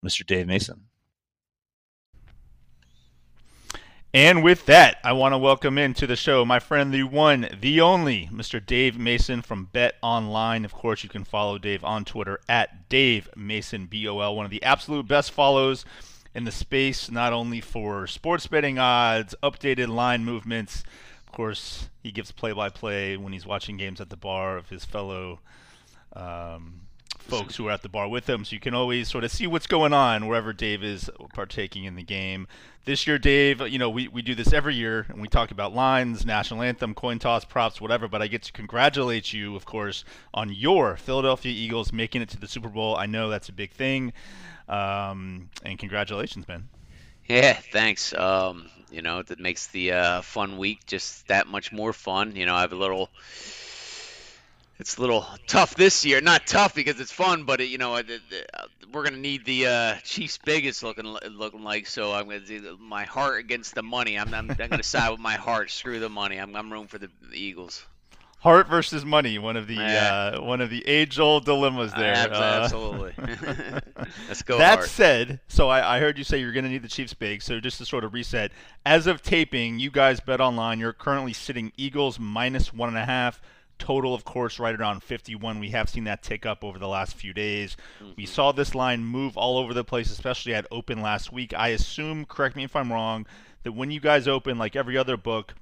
[0.04, 0.24] Mr.
[0.24, 0.86] Dave Mason.
[4.12, 7.80] And with that, I want to welcome into the show my friend, the one, the
[7.80, 8.64] only, Mr.
[8.64, 10.64] Dave Mason from Bet Online.
[10.64, 14.64] Of course, you can follow Dave on Twitter at Dave Mason BOL, one of the
[14.64, 15.84] absolute best follows
[16.34, 20.82] in the space, not only for sports betting odds, updated line movements.
[21.24, 25.38] Of course, he gives play-by-play when he's watching games at the bar of his fellow
[26.14, 26.80] um,
[27.20, 29.46] folks who are at the bar with him, so you can always sort of see
[29.46, 32.46] what's going on wherever Dave is partaking in the game.
[32.84, 35.74] This year, Dave, you know, we, we do this every year, and we talk about
[35.74, 40.04] lines, national anthem, coin toss, props, whatever, but I get to congratulate you, of course,
[40.32, 42.96] on your Philadelphia Eagles making it to the Super Bowl.
[42.96, 44.12] I know that's a big thing,
[44.68, 46.68] um, and congratulations, man.
[47.28, 48.12] Yeah, thanks.
[48.14, 52.34] Um, you know, that makes the uh, fun week just that much more fun.
[52.34, 53.08] You know, I have a little
[54.80, 56.22] it's a little tough this year.
[56.22, 59.44] Not tough because it's fun, but it, you know, it, it, uh, we're gonna need
[59.44, 61.86] the uh, Chiefs' biggest looking looking like.
[61.86, 64.18] So I'm gonna do my heart against the money.
[64.18, 65.70] I'm I'm, I'm gonna side with my heart.
[65.70, 66.38] Screw the money.
[66.38, 67.84] I'm I'm room for the, the Eagles.
[68.38, 70.32] Heart versus money, one of the yeah.
[70.36, 72.14] uh, one of the age-old dilemmas there.
[72.14, 73.12] Absolutely.
[74.28, 74.56] Let's go.
[74.56, 74.88] That hard.
[74.88, 77.42] said, so I, I heard you say you're going to need the Chiefs big.
[77.42, 78.50] So just to sort of reset,
[78.86, 80.80] as of taping, you guys bet online.
[80.80, 83.42] You're currently sitting Eagles minus one and a half
[83.80, 85.58] total, of course, right around 51.
[85.58, 87.76] We have seen that tick up over the last few days.
[88.00, 88.12] Mm-hmm.
[88.16, 91.52] We saw this line move all over the place, especially at open last week.
[91.54, 93.26] I assume, correct me if I'm wrong,
[93.64, 95.54] that when you guys open, like every other book,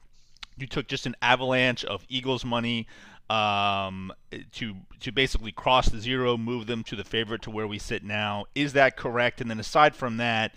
[0.59, 2.87] you took just an avalanche of Eagles money
[3.31, 4.12] um,
[4.53, 8.03] to to basically cross the zero, move them to the favorite to where we sit
[8.03, 8.47] now.
[8.55, 9.41] Is that correct?
[9.41, 10.55] And then aside from that,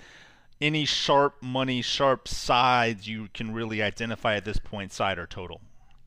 [0.60, 5.62] any sharp money, sharp sides you can really identify at this point, side or total?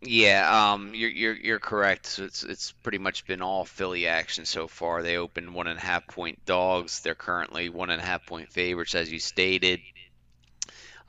[0.07, 2.07] Yeah, um, you're you're you're correct.
[2.07, 5.03] So it's it's pretty much been all Philly action so far.
[5.03, 7.01] They opened one and a half point dogs.
[7.01, 9.81] They're currently one and a half point favorites, as you stated.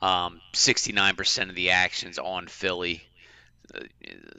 [0.02, 3.02] Um, 69% of the actions on Philly
[3.74, 3.80] uh,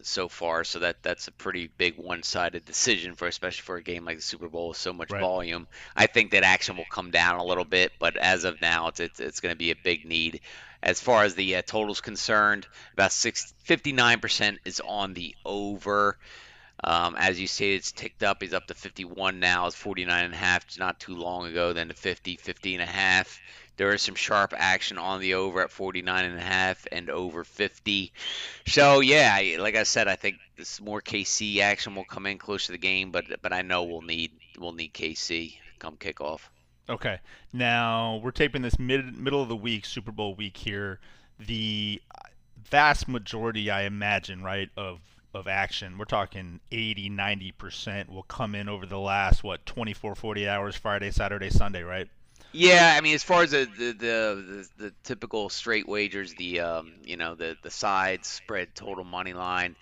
[0.03, 4.05] so far, so that that's a pretty big one-sided decision for, especially for a game
[4.05, 5.19] like the Super Bowl with so much right.
[5.19, 5.67] volume.
[5.95, 8.99] I think that action will come down a little bit, but as of now, it's
[8.99, 10.41] it's, it's going to be a big need.
[10.81, 16.17] As far as the uh, totals concerned, about 59% is on the over.
[16.83, 18.41] Um, as you say, it's ticked up.
[18.41, 19.65] He's up to 51 now.
[19.65, 21.73] It's 49 and a half not too long ago.
[21.73, 23.39] Then to 50, 50 and a half.
[23.77, 27.43] There is some sharp action on the over at 49 and a half and over
[27.43, 28.11] 50.
[28.65, 32.65] So yeah, like I said, I think this more KC action will come in close
[32.65, 36.41] to the game, but but I know we'll need we'll need KC come kickoff.
[36.89, 37.19] Okay.
[37.53, 40.99] Now we're taping this mid middle of the week, Super Bowl week here.
[41.39, 42.01] The
[42.69, 44.99] vast majority, I imagine, right, of
[45.33, 50.47] of action, we're talking 80, 90% will come in over the last what 24, 40
[50.47, 52.07] hours, Friday, Saturday, Sunday, right?
[52.53, 56.93] Yeah, I mean, as far as the the, the, the, typical straight wagers, the um,
[57.03, 59.75] you know the the sides spread total money line,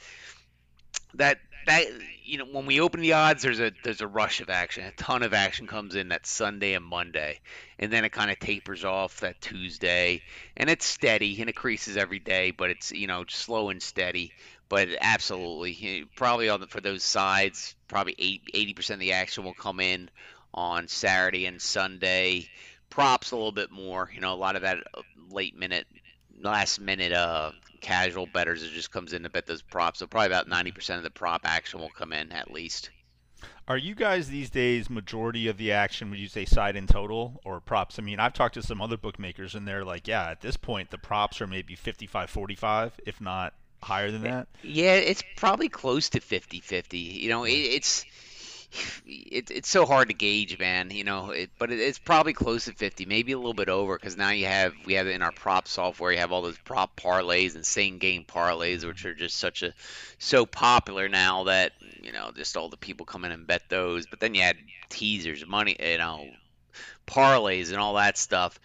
[1.13, 1.85] that that
[2.23, 4.85] you know when we open the odds there's a there's a rush of action.
[4.85, 7.39] A ton of action comes in that sunday and monday.
[7.79, 10.21] And then it kind of tapers off that tuesday.
[10.57, 14.33] And it's steady and increases every day but it's you know slow and steady.
[14.67, 18.15] But absolutely probably on the, for those sides probably
[18.53, 20.09] 80 percent of the action will come in
[20.53, 22.49] on saturday and sunday.
[22.89, 25.85] Props a little bit more you know a lot of that uh, late minute
[26.41, 27.51] last minute uh
[27.81, 29.99] casual betters that just comes in to bet those props.
[29.99, 32.89] So probably about 90% of the prop action will come in at least.
[33.67, 36.09] Are you guys these days majority of the action?
[36.09, 37.97] Would you say side in total or props?
[37.97, 40.91] I mean, I've talked to some other bookmakers and they're like, yeah, at this point
[40.91, 44.47] the props are maybe 55-45, if not higher than that?
[44.61, 47.21] Yeah, it's probably close to 50-50.
[47.21, 48.05] You know, it, it's
[49.05, 50.91] it, it's so hard to gauge, man.
[50.91, 53.97] You know, it, but it, it's probably close to 50, maybe a little bit over,
[53.97, 56.11] because now you have we have in our prop software.
[56.11, 59.73] You have all those prop parlays and same game parlays, which are just such a
[60.17, 64.05] so popular now that you know just all the people come in and bet those.
[64.05, 64.57] But then you had
[64.89, 66.27] teasers, money, you know,
[67.07, 68.59] parlays and all that stuff.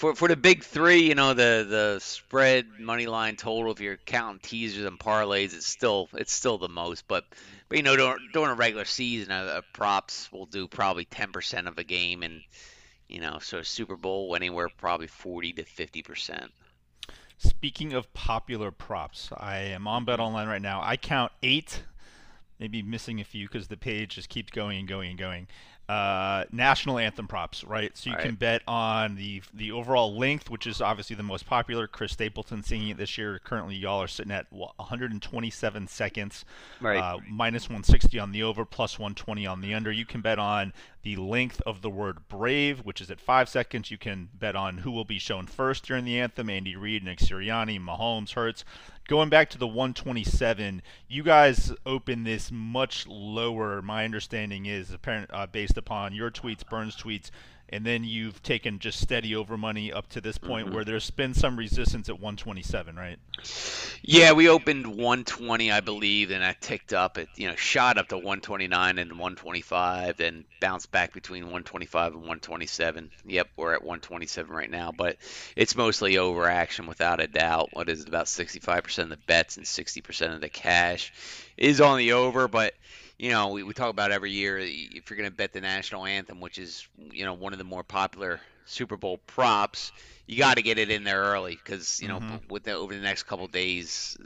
[0.00, 3.70] For, for the big three, you know the the spread money line total.
[3.70, 7.06] If you're counting teasers and parlays, it's still it's still the most.
[7.06, 7.26] But
[7.68, 11.76] but you know, during, during a regular season, uh, props will do probably 10% of
[11.76, 12.40] a game, and
[13.08, 16.48] you know, so a Super Bowl anywhere probably 40 to 50%.
[17.36, 20.80] Speaking of popular props, I am on Bet Online right now.
[20.82, 21.82] I count eight,
[22.58, 25.46] maybe missing a few because the page just keeps going and going and going
[25.90, 27.96] uh, national anthem props, right?
[27.96, 31.88] So you can bet on the the overall length, which is obviously the most popular.
[31.88, 33.40] Chris Stapleton singing it this year.
[33.42, 36.44] Currently, y'all are sitting at 127 seconds,
[36.80, 36.96] right?
[37.02, 39.90] Uh, minus 160 on the over, plus 120 on the under.
[39.90, 40.72] You can bet on
[41.02, 43.90] the length of the word brave, which is at five seconds.
[43.90, 47.18] You can bet on who will be shown first during the anthem: Andy Reid, Nick
[47.18, 48.64] Sirianni, Mahomes, Hurts
[49.08, 53.82] going back to the 127, you guys open this much lower.
[53.82, 57.30] My understanding is apparent uh, based upon your tweets, Burns tweets,
[57.70, 60.74] and then you've taken just steady over money up to this point mm-hmm.
[60.74, 63.18] where there's been some resistance at 127, right?
[64.02, 67.16] Yeah, we opened 120, I believe, and I ticked up.
[67.16, 72.20] It you know shot up to 129 and 125, then bounced back between 125 and
[72.22, 73.10] 127.
[73.26, 75.16] Yep, we're at 127 right now, but
[75.56, 77.70] it's mostly over action without a doubt.
[77.72, 81.12] What is it, about 65% of the bets and 60% of the cash
[81.56, 82.74] is on the over, but
[83.20, 86.06] you know, we, we talk about every year if you're going to bet the national
[86.06, 89.92] anthem, which is, you know, one of the more popular Super Bowl props,
[90.26, 92.36] you got to get it in there early because, you know, mm-hmm.
[92.48, 94.16] with the, over the next couple days,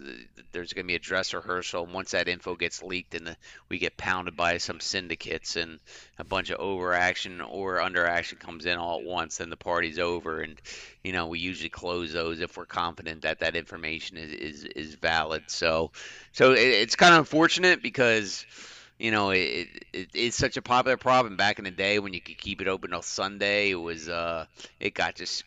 [0.53, 1.83] there's going to be a dress rehearsal.
[1.83, 3.37] And once that info gets leaked and the,
[3.69, 5.81] we get pounded by some syndicates and
[6.21, 10.41] a bunch of overaction or underaction comes in all at once, then the party's over.
[10.41, 10.61] And,
[11.03, 14.95] you know, we usually close those if we're confident that that information is, is, is
[14.95, 15.43] valid.
[15.49, 15.91] So,
[16.31, 18.47] so it, it's kind of unfortunate because–
[18.99, 21.37] you know, it, it, it's such a popular problem.
[21.37, 24.47] Back in the day when you could keep it open till Sunday, it was uh,
[24.79, 25.45] it got just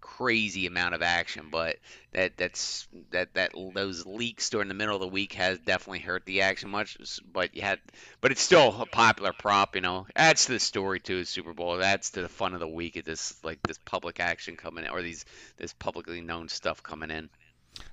[0.00, 1.48] crazy amount of action.
[1.50, 1.76] But
[2.12, 6.24] that that's that that those leaks during the middle of the week has definitely hurt
[6.24, 6.96] the action much.
[7.30, 7.78] But you had,
[8.20, 9.74] but it's still a popular prop.
[9.74, 11.24] You know, adds to the story too.
[11.24, 12.96] Super Bowl adds to the fun of the week.
[12.96, 15.26] It this like this public action coming in, or these
[15.58, 17.28] this publicly known stuff coming in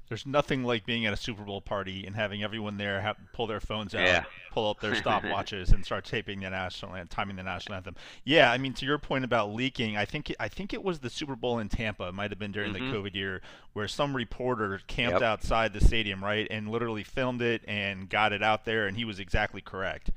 [0.10, 3.46] there's nothing like being at a Super Bowl party and having everyone there have, pull
[3.46, 4.24] their phones out, yeah.
[4.52, 7.96] pull up their stopwatches, and start taping the national anthem, timing the national anthem.
[8.24, 11.10] Yeah, I mean, to your point about leaking, I think I think it was the
[11.10, 12.08] Super Bowl in Tampa.
[12.08, 12.92] It might have been during mm-hmm.
[12.92, 13.42] the COVID year
[13.74, 15.22] where some reporter camped yep.
[15.22, 19.06] outside the stadium, right, and literally filmed it and got it out there, and he
[19.06, 20.10] was exactly correct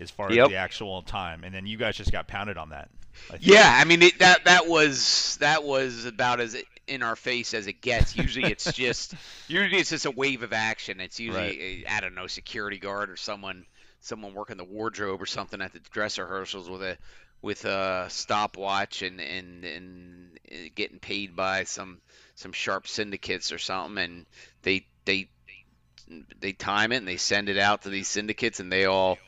[0.00, 0.46] as far yep.
[0.46, 1.44] as the actual time.
[1.44, 2.88] And then you guys just got pounded on that.
[3.30, 6.56] I yeah, I mean it, that that was that was about as
[6.86, 8.16] in our face as it gets.
[8.16, 9.14] Usually it's just
[9.48, 11.00] usually it's just a wave of action.
[11.00, 11.96] It's usually right.
[11.96, 13.66] I don't know security guard or someone
[14.00, 16.98] someone working the wardrobe or something at the dress rehearsals with a
[17.40, 22.00] with a stopwatch and and and uh, getting paid by some
[22.34, 24.26] some sharp syndicates or something and
[24.62, 25.28] they they
[26.40, 29.18] they time it and they send it out to these syndicates and they all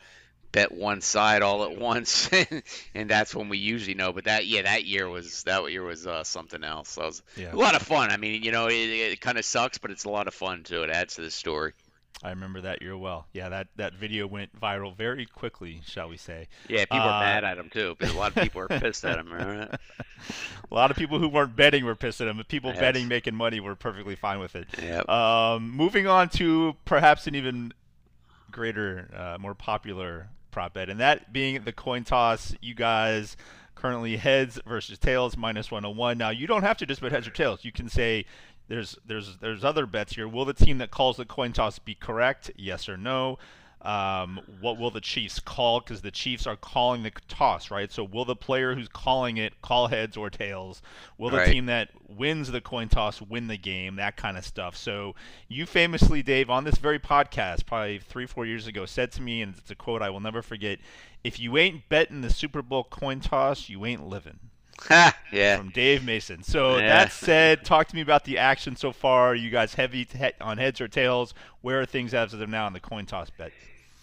[0.57, 2.31] bet one side all at once,
[2.95, 4.13] and that's when we usually know.
[4.15, 6.89] But that yeah, that year was that year was uh, something else.
[6.89, 7.55] So it was yeah.
[7.55, 8.11] a lot of fun.
[8.11, 10.63] I mean, you know, it, it kind of sucks, but it's a lot of fun
[10.63, 10.83] too.
[10.83, 11.75] It adds to the story.
[12.23, 13.27] I remember that year well.
[13.35, 16.49] Yeah, that, that video went viral very quickly, shall we say?
[16.67, 17.95] Yeah, people uh, are mad at him too.
[17.99, 19.31] Because a lot of people are pissed at him.
[19.31, 19.69] Right?
[20.71, 22.81] a lot of people who weren't betting were pissed at him, but people yes.
[22.81, 24.67] betting, making money, were perfectly fine with it.
[24.81, 25.07] Yep.
[25.11, 27.75] Um, moving on to perhaps an even
[28.51, 32.55] greater, uh, more popular prop bet, and that being the coin toss.
[32.63, 33.37] You guys
[33.75, 36.17] currently heads versus tails minus 101.
[36.17, 37.63] Now you don't have to just bet heads or tails.
[37.63, 38.25] You can say
[38.69, 40.27] there's there's there's other bets here.
[40.27, 42.51] Will the team that calls the coin toss be correct?
[42.57, 43.39] Yes or no?
[43.83, 45.81] Um, what will the Chiefs call?
[45.81, 47.93] Because the Chiefs are calling the toss, right?
[47.93, 50.83] So will the player who's calling it call heads or tails?
[51.19, 51.47] Will the right.
[51.49, 53.97] team that wins the coin toss win the game?
[53.97, 54.77] That kind of stuff.
[54.77, 55.15] So
[55.49, 59.43] you famously, Dave, on this very podcast, probably three, four years ago, said to me,
[59.43, 60.81] and it's a quote I will never forget:
[61.23, 64.41] "If you ain't betting the Super Bowl coin toss, you ain't living."
[64.91, 65.57] yeah.
[65.57, 66.43] From Dave Mason.
[66.43, 66.87] So yeah.
[66.89, 69.35] that said, talk to me about the action so far.
[69.35, 70.07] You guys heavy
[70.41, 71.35] on heads or tails?
[71.63, 73.53] Where are things as of now on the coin toss bet?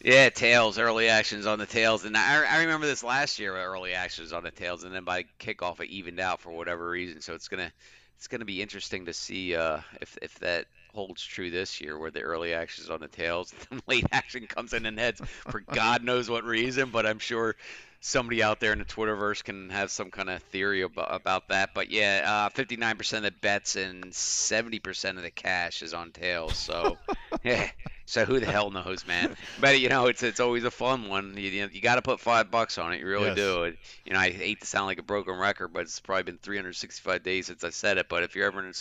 [0.04, 3.94] Yeah, tails, early actions on the tails, and I, I remember this last year, early
[3.94, 7.22] actions on the tails, and then by kickoff it evened out for whatever reason.
[7.22, 7.72] So it's gonna
[8.18, 12.12] it's gonna be interesting to see uh, if if that holds true this year, where
[12.12, 15.62] the early action is on the tails, the late action comes in and heads for
[15.72, 16.92] God knows what reason.
[16.92, 17.56] But I'm sure
[18.02, 21.72] somebody out there in the Twitterverse can have some kind of theory about, about that.
[21.74, 26.58] But yeah, uh, 59% of the bets and 70% of the cash is on tails.
[26.58, 27.00] So
[27.44, 27.70] yeah,
[28.06, 29.36] so who the hell knows, man?
[29.58, 31.36] But you know, it's it's always a fun one.
[31.38, 33.00] You, you, you got to put five bucks on it.
[33.00, 33.32] You really Yes.
[33.32, 33.64] do.
[33.64, 36.38] It, you know, I hate to sound like a broken record, but it's probably been
[36.38, 38.08] 365 days since I said it.
[38.10, 38.74] But if you're ever in a,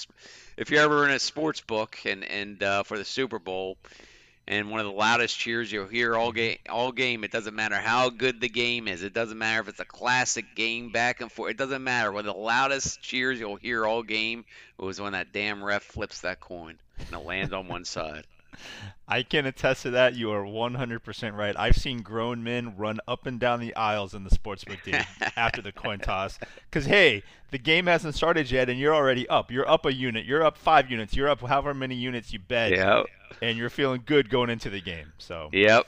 [0.63, 3.77] if you're ever in a sports book and and uh, for the Super Bowl,
[4.47, 7.25] and one of the loudest cheers you'll hear all game all game.
[7.25, 9.03] It doesn't matter how good the game is.
[9.03, 11.51] It doesn't matter if it's a classic game back and forth.
[11.51, 12.13] It doesn't matter.
[12.13, 14.45] One of the loudest cheers you'll hear all game
[14.79, 18.25] was when that damn ref flips that coin and it lands on one side.
[19.09, 20.15] I can attest to that.
[20.15, 21.55] You are 100% right.
[21.59, 25.05] I've seen grown men run up and down the aisles in the sportsbook game
[25.37, 26.39] after the coin toss.
[26.71, 29.51] Because, hey, the game hasn't started yet and you're already up.
[29.51, 30.25] You're up a unit.
[30.25, 31.15] You're up five units.
[31.15, 32.71] You're up however many units you bet.
[32.73, 33.07] Yep.
[33.43, 35.13] And you're feeling good going into the game.
[35.19, 35.87] So Yep.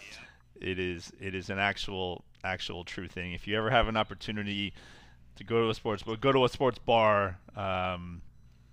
[0.61, 3.33] it is it is an actual actual true thing.
[3.33, 4.75] If you ever have an opportunity
[5.37, 8.23] to go to a sports book, go to a sports bar, um,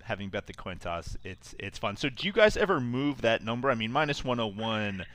[0.03, 1.97] having bet the coin toss, it's it's fun.
[1.97, 3.69] So do you guys ever move that number?
[3.69, 5.05] I mean, minus 101,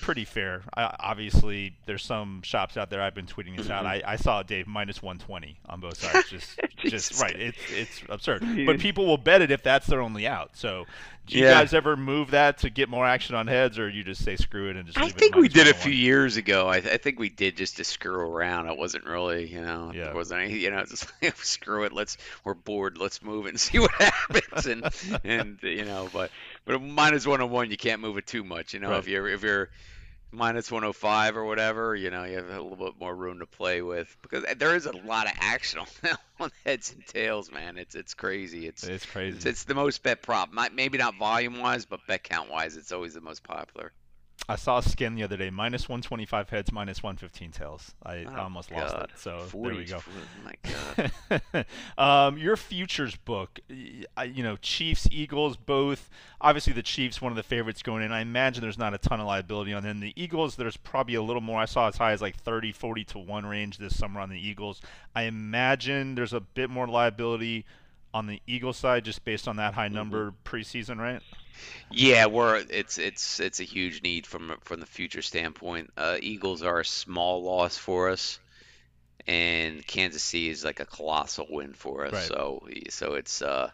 [0.00, 0.62] pretty fair.
[0.76, 3.02] I, obviously, there's some shops out there.
[3.02, 3.86] I've been tweeting this out.
[3.86, 6.28] I, I saw Dave minus 120 on both sides.
[6.30, 7.38] Just just right.
[7.38, 8.42] It's it's absurd.
[8.64, 10.56] But people will bet it if that's their only out.
[10.56, 10.86] So.
[11.30, 11.60] Do you Yeah.
[11.60, 14.68] guys ever move that to get more action on heads, or you just say screw
[14.68, 14.98] it and just?
[14.98, 16.68] I leave it I think we did a few years ago.
[16.68, 18.68] I, I think we did just to screw around.
[18.68, 20.08] It wasn't really, you know, Yeah.
[20.10, 21.92] it wasn't any, you know, it's just like, screw it.
[21.92, 22.98] Let's we're bored.
[22.98, 24.66] Let's move it and see what happens.
[24.66, 26.30] And and you know, but
[26.64, 28.74] but minus one on one, you can't move it too much.
[28.74, 28.98] You know, Right.
[28.98, 29.70] if you're if you're
[30.32, 33.82] minus 105 or whatever, you know, you have a little bit more room to play
[33.82, 35.86] with because there is a lot of action on,
[36.40, 37.76] on heads and tails, man.
[37.78, 38.66] It's it's crazy.
[38.66, 39.36] It's It's crazy.
[39.36, 40.52] it's, it's the most bet prop.
[40.52, 43.92] Not, maybe not volume wise, but bet count wise, it's always the most popular.
[44.48, 47.94] I saw a skin the other day, minus 125 heads, minus 115 tails.
[48.04, 49.10] I Oh, almost lost it.
[49.16, 50.00] So 40, there we go.
[50.44, 51.66] My God.
[51.98, 56.10] um, your futures book, you know, Chiefs, Eagles, both.
[56.40, 58.10] Obviously, the Chiefs, one of the favorites going in.
[58.10, 60.00] I imagine there's not a ton of liability on them.
[60.00, 61.60] The Eagles, there's probably a little more.
[61.60, 64.38] I saw as high as like 30, 40 to 1 range this summer on the
[64.38, 64.80] Eagles.
[65.14, 67.66] I imagine there's a bit more liability
[68.12, 70.20] on the Eagles side just based on that high Mm-hmm.
[70.20, 71.22] number preseason, right?
[71.90, 75.90] Yeah, we're it's it's it's a huge need from from the future standpoint.
[75.96, 78.40] Uh, Eagles are a small loss for us,
[79.26, 82.18] and Kansas City is like a colossal win for us.
[82.18, 82.32] Right.
[82.32, 83.70] So so it's uh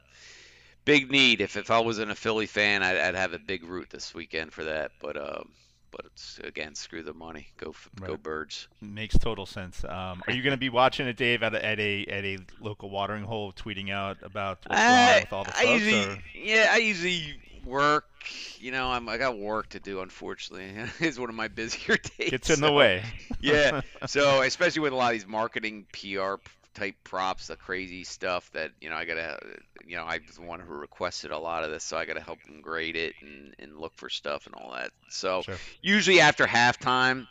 [0.85, 1.41] big need.
[1.43, 4.53] If if I wasn't a Philly fan, I'd, I'd have a big root this weekend
[4.55, 4.93] for that.
[5.01, 5.53] But um,
[5.97, 7.49] but it's again, screw the money.
[7.57, 8.69] Go f go birds.
[8.81, 9.83] Makes total sense.
[9.85, 12.39] Um, are you going to be watching it, Dave, at a, at a at a
[12.61, 16.05] local watering hole, tweeting out about what's going on I, with all the I usually,
[16.05, 18.05] or- yeah, I usually work.
[18.59, 20.01] You know, I'm I got work to do.
[20.01, 20.71] Unfortunately,
[21.01, 22.31] it's one of my busier days.
[22.31, 23.03] Gets in the way.
[23.41, 23.81] yeah.
[24.07, 26.35] So especially with a lot of these marketing PR
[26.77, 29.39] type props, the crazy stuff that you know I gotta,
[29.85, 32.21] you know, I was the one who requested a lot of this, so I gotta
[32.21, 34.91] help them grade it and and look for stuff and all that.
[35.09, 35.61] So Sure.
[35.83, 37.27] usually after halftime.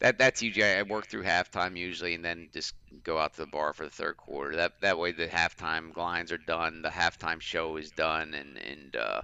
[0.00, 2.74] That, that's usually I work through halftime usually, and then just
[3.04, 4.56] go out to the bar for the third quarter.
[4.56, 8.96] That that way the halftime lines are done, the halftime show is done, and and
[8.96, 9.22] uh,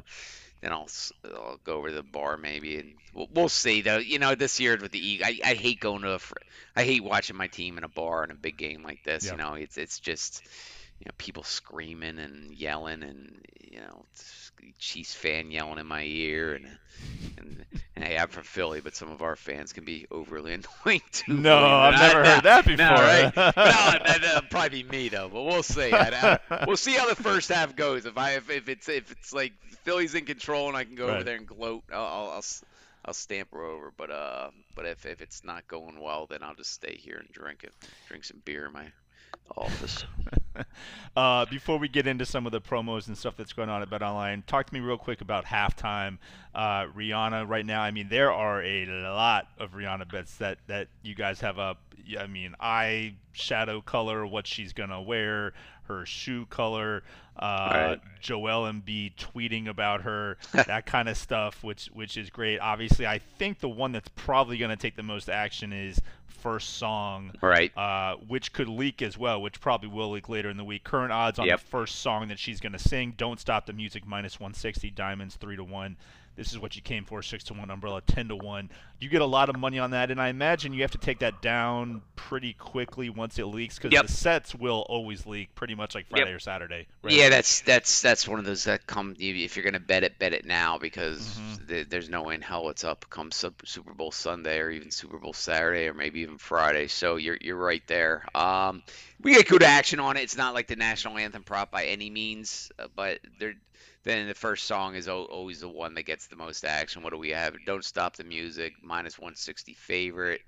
[0.61, 3.99] then I'll, s- I'll go over to the bar maybe, and we'll, we'll see though.
[3.99, 6.35] You know, this year with the Eagles, I, I hate going to a, fr-
[6.77, 9.27] I hate watching my team in a bar in a big game like this.
[9.27, 9.33] Yeah.
[9.33, 10.47] You know, it's it's just
[11.01, 13.41] you know people screaming and yelling, and
[13.71, 14.05] you know,
[14.79, 16.67] Chiefs fan yelling in my ear, and
[17.39, 17.65] and,
[17.97, 20.53] and hey, I'm from Philly, but some of our fans can be overly
[20.85, 21.33] annoying too.
[21.33, 22.27] No, I've never not.
[22.27, 22.77] heard that before.
[22.87, 23.37] No, right?
[23.37, 25.91] no, that, that'll probably be me though, but we'll see.
[25.91, 28.05] I, I, we'll see how the first half goes.
[28.05, 31.09] If I if, if it's if it's like Philly's in control and I can go
[31.09, 32.45] over there and gloat, I'll I'll, I'll,
[33.07, 33.91] I'll stamp her over.
[33.97, 37.29] But uh, but if if it's not going well, then I'll just stay here and
[37.33, 37.73] drink it,
[38.09, 38.85] drink some beer in my
[39.57, 40.05] office.
[41.17, 43.91] uh, before we get into some of the promos and stuff that's going on at
[43.91, 46.19] Bet Online, talk to me real quick about halftime.
[46.55, 47.83] Uh, Rihanna right now.
[47.83, 51.79] I mean, there are a lot of Rihanna bets that that you guys have up.
[52.19, 55.53] I mean, eye shadow color, what she's gonna wear,
[55.85, 57.03] her shoe color,
[57.37, 58.01] uh, Right.
[58.21, 62.59] Joel Embiid tweeting about her, that kind of stuff, which which is great.
[62.59, 66.01] Obviously, I think the one that's probably gonna take the most action is
[66.41, 67.77] first song Right.
[67.77, 70.85] uh, which could leak as well, which probably will leak later in the week.
[70.85, 71.61] Current odds on Yep.
[71.61, 75.37] the first song that she's going to sing: "Don't Stop the Music" minus 160, Diamonds
[75.37, 75.97] three to one.
[76.41, 78.71] This is what you came for, six to one umbrella, ten to one.
[78.99, 81.19] You get a lot of money on that, and I imagine you have to take
[81.19, 84.07] that down pretty quickly once it leaks because Yep.
[84.07, 86.37] the sets will always leak, pretty much like Friday Yep.
[86.37, 86.87] or Saturday.
[87.03, 87.13] right?
[87.13, 90.33] Yeah, that's that's that's one of those that come if you're gonna bet it, bet
[90.33, 91.69] it now because Mhm.
[91.69, 95.19] th- there's no way in hell it's up come Super Bowl Sunday or even Super
[95.19, 96.89] Bowl Saturday or maybe even Friday.
[96.89, 98.25] So you're you're right there.
[98.35, 98.83] Um,
[99.21, 100.23] we get good action on it.
[100.23, 103.53] It's not like the national anthem prop by any means, uh, but there.
[104.03, 107.03] Then the first song is always the one that gets the most action.
[107.03, 107.55] What do we have?
[107.67, 110.41] Don't stop the music, minus 160 favorite.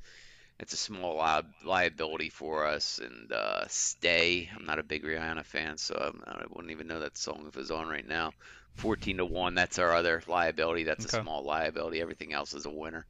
[0.59, 2.99] It's a small li- liability for us.
[2.99, 4.49] And uh, Stay.
[4.57, 7.57] I'm not a big Rihanna fan, so I'm, I wouldn't even know that song if
[7.57, 8.33] it's on right now.
[8.77, 9.55] 14 to 1.
[9.55, 10.85] That's our other liability.
[10.85, 12.01] That's a small liability.
[12.01, 13.07] Everything else is a winner.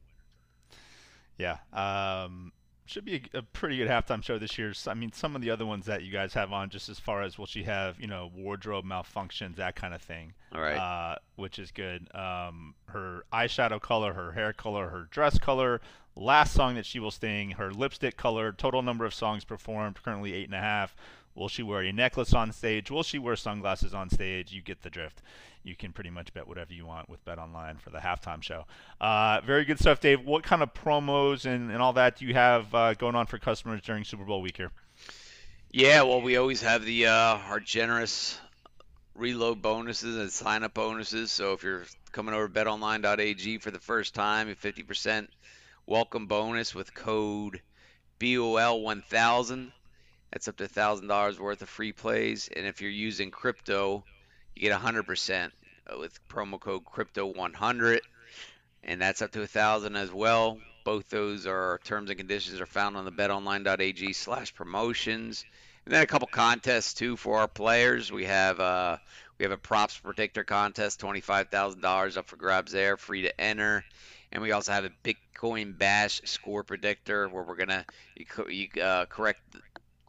[1.37, 1.57] Yeah.
[1.71, 2.51] Um,
[2.85, 4.73] should be a, a pretty good halftime show this year.
[4.73, 6.99] So, I mean, some of the other ones that you guys have on, just as
[6.99, 10.33] far as will she have, you know, wardrobe malfunctions, that kind of thing.
[10.53, 10.77] All right.
[10.77, 12.07] uh, which is good.
[12.15, 15.81] Um, her eyeshadow color, her hair color, her dress color,
[16.15, 20.33] last song that she will sing, her lipstick color, total number of songs performed, currently
[20.33, 20.95] eight and a half.
[21.35, 22.91] Will she wear a necklace on stage?
[22.91, 24.51] Will she wear sunglasses on stage?
[24.51, 25.21] You get the drift.
[25.63, 28.65] You can pretty much bet whatever you want with Bet Online for the halftime show.
[28.99, 30.21] Uh, very good stuff, Dave.
[30.25, 33.39] What kind of promos and, and all that do you have uh, going on for
[33.39, 34.71] customers during Super Bowl week here?
[35.71, 38.39] Yeah, well, we always have the uh, our generous
[39.15, 41.31] reload bonuses and sign up bonuses.
[41.31, 45.27] So if you're coming over to betonline.ag for the first time, a 50%
[45.85, 47.61] welcome bonus with code
[48.19, 49.71] BOL1000.
[50.31, 52.49] That's up to $1,000 worth of free plays.
[52.55, 54.03] And if you're using crypto,
[54.55, 55.51] you get 100%
[55.99, 57.99] with promo code crypto100
[58.83, 60.57] and that's up to a thousand as well.
[60.83, 65.45] Both those are terms and conditions are found on the betonline.ag slash promotions.
[65.85, 68.11] And then a couple contests too for our players.
[68.11, 68.97] We have uh
[69.37, 73.23] we have a props predictor contest, twenty five thousand dollars up for grabs there, free
[73.23, 73.83] to enter.
[74.31, 77.85] And we also have a Bitcoin Bash score predictor where we're gonna
[78.15, 79.41] you, you uh, correct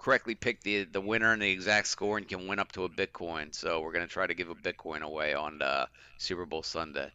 [0.05, 2.89] correctly pick the the winner and the exact score and can win up to a
[2.89, 3.55] Bitcoin.
[3.55, 5.87] So we're gonna try to give a Bitcoin away on uh,
[6.19, 7.11] Super Bowl Sunday.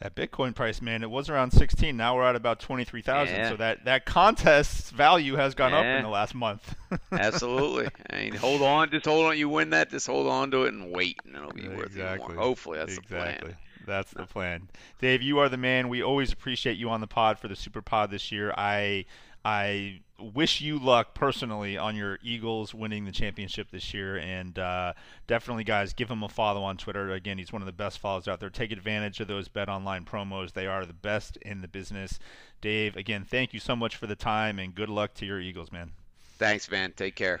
[0.00, 1.96] That Bitcoin price, man, it was around 16.
[1.96, 3.32] Now we're at about 23,000.
[3.32, 3.48] Yeah.
[3.50, 6.74] So that that contest's value has gone up in the last month.
[7.12, 7.88] Absolutely.
[8.10, 9.38] I mean, hold on, just hold on.
[9.38, 12.02] You win that, just hold on to it and wait, and it'll be worth even
[12.02, 12.34] Exactly.
[12.34, 12.44] more.
[12.44, 13.32] Hopefully, that's exactly.
[13.32, 13.56] the plan.
[13.86, 14.68] That's the plan.
[15.00, 15.88] Dave, you are the man.
[15.88, 18.52] We always appreciate you on the pod for the Super Pod this year.
[18.56, 19.04] I
[19.44, 24.92] I wish you luck personally on your Eagles winning the championship this year, and uh,
[25.26, 27.10] definitely, guys, give him a follow on Twitter.
[27.10, 28.50] Again, he's one of the best follows out there.
[28.50, 32.20] Take advantage of those Bet Online promos; they are the best in the business.
[32.60, 35.72] Dave, again, thank you so much for the time, and good luck to your Eagles,
[35.72, 35.90] man.
[36.38, 36.92] Thanks, man.
[36.96, 37.40] Take care.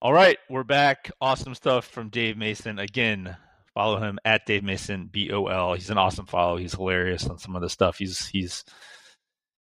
[0.00, 1.10] All right, we're back.
[1.20, 2.78] Awesome stuff from Dave Mason.
[2.78, 3.36] Again,
[3.74, 5.74] follow him at Dave Mason B O L.
[5.74, 6.56] He's an awesome follow.
[6.56, 7.98] He's hilarious on some of the stuff.
[7.98, 8.64] He's he's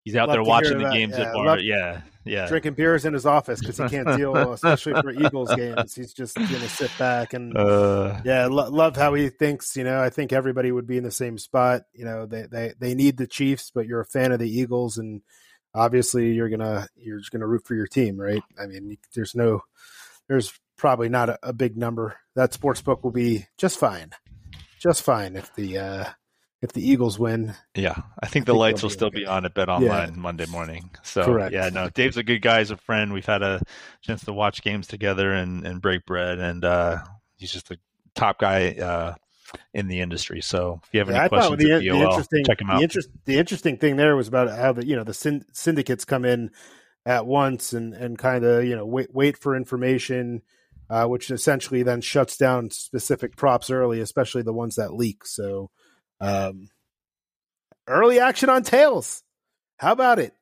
[0.05, 1.59] he's out Love there watching the games Yeah, at bar.
[1.59, 2.47] yeah, yeah.
[2.47, 5.95] Drinking beers in his office because he can't deal, especially for Eagles games.
[5.95, 9.75] He's just gonna sit back and Uh, yeah, lo- love how he thinks.
[9.75, 11.83] You know, I think everybody would be in the same spot.
[11.93, 14.97] You know, they they they need the Chiefs, but you're a fan of the Eagles,
[14.97, 15.21] and
[15.73, 18.43] obviously you're gonna you're just gonna root for your team, right?
[18.59, 19.61] I mean, there's no,
[20.27, 22.17] there's probably not a, a big number.
[22.35, 24.11] That sports book will be just fine,
[24.79, 26.05] just fine if the uh
[26.61, 27.55] if the Eagles win.
[27.75, 29.19] yeah, I think the think lights be still okay.
[29.21, 30.91] be on at Bet Online Monday morning.
[31.03, 31.53] So Correct.
[31.53, 32.59] yeah, no, Dave's a good guy.
[32.59, 33.13] He's a friend.
[33.13, 33.61] We've had a
[34.01, 36.99] chance to watch games together and, and break bread, and uh,
[37.37, 37.77] he's just a
[38.13, 39.15] top guy uh,
[39.73, 40.41] in the industry.
[40.41, 42.81] So if you have Yeah, any questions the, the BOL, interesting check him the out.
[42.83, 46.25] interest the interesting thing there was about how the you know the syn- syndicates come
[46.25, 46.51] in
[47.05, 50.41] at once and and kind of you know wait wait for information,
[50.89, 55.25] uh, which essentially then shuts down specific props early, especially the ones that leak.
[55.25, 55.71] So,
[56.21, 56.69] um,
[57.87, 59.23] early action on tails.
[59.77, 60.33] How about it?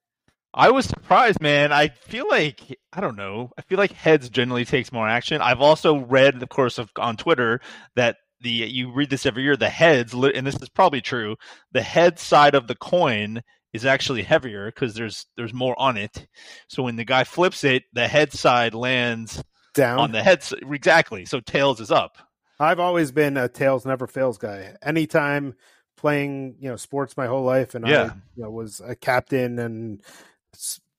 [0.54, 1.72] I was surprised, man.
[1.72, 3.52] I feel like I don't know.
[3.58, 5.42] I feel like heads generally takes more action.
[5.42, 7.62] I've also read, of course, of, on Twitter
[7.96, 9.56] that the you read this every year.
[9.56, 11.36] The heads, and this is probably true.
[11.72, 13.42] The head side of the coin
[13.74, 16.28] is actually heavier because there's there's more on it.
[16.68, 19.44] So when the guy flips it, the head side lands
[19.76, 20.00] Down.
[20.00, 20.44] on the head.
[20.64, 21.26] Exactly.
[21.26, 22.18] So tails is up.
[22.60, 24.76] I've always been a tails never fails guy.
[24.82, 25.56] Anytime
[25.98, 27.90] playing, you know, sports my whole life, and I
[28.36, 30.02] you know, was a captain and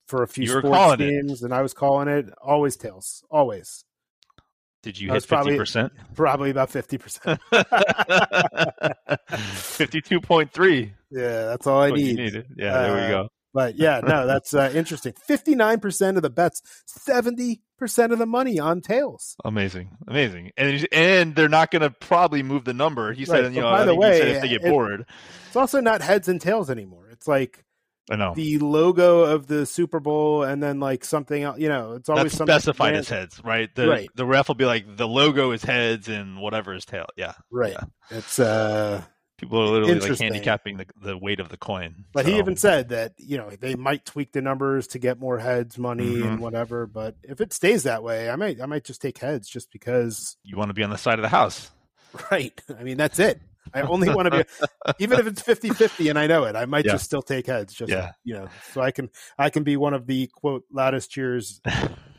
[0.07, 1.11] for a few You sports calling it.
[1.11, 3.85] teams, and I was calling it always tails, always.
[4.83, 5.93] Did you I hit fifty probably- percent?
[6.15, 7.39] Probably about fifty percent.
[9.53, 10.93] Fifty-two point three.
[11.13, 12.45] Yeah, that's all I what need.
[12.57, 13.29] Yeah, there we Uh, go.
[13.53, 15.13] But yeah, no, that's uh, interesting.
[15.15, 19.37] Fifty nine percent of the bets, seventy percent of the money on tails.
[19.45, 23.13] Amazing, amazing, and and they're not going to probably move the number.
[23.13, 24.65] He said, Right, you know, by I the think he said way, if they get
[24.65, 25.05] it- bored,
[25.49, 27.09] It's also not heads and tails anymore.
[27.11, 27.65] It's like
[28.11, 31.59] I know the logo of the Super Bowl and then like something else.
[31.59, 33.69] You know, it's always that's something specified as heads, right?
[33.75, 34.11] The Right.
[34.15, 37.07] the ref will be like the logo is heads and whatever is tail.
[37.17, 37.73] Yeah, Right.
[37.73, 38.17] Yeah.
[38.19, 39.03] It's uh
[39.41, 42.05] people are literally like handicapping the, the weight of the coin.
[42.13, 45.39] but he even said that, you know, they might tweak the numbers to get more
[45.39, 46.27] heads money Mhm.
[46.27, 49.49] and whatever, but if it stays that way, I might I might just take heads
[49.49, 51.71] just because you want to be on the side of the house.
[52.31, 52.61] right.
[52.79, 53.41] I mean, that's it.
[53.73, 54.45] I only want to be
[55.05, 56.93] even if it's 50-50 and I know it, I might Yeah.
[56.93, 58.13] just still take heads just Yeah.
[58.25, 61.61] you know, so I can I can be one of the quote loudest cheers.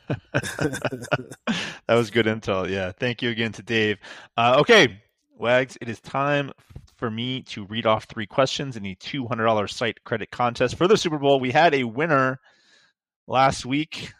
[0.34, 2.70] that was good intel.
[2.70, 2.92] Yeah.
[2.92, 3.98] Thank you again to Dave.
[4.38, 5.02] Uh, okay,
[5.42, 6.52] Wags, it is time
[6.98, 10.96] for me to read off three questions in the $200 site credit contest for the
[10.96, 11.40] Super Bowl.
[11.40, 12.40] We had a winner
[13.28, 14.14] last week,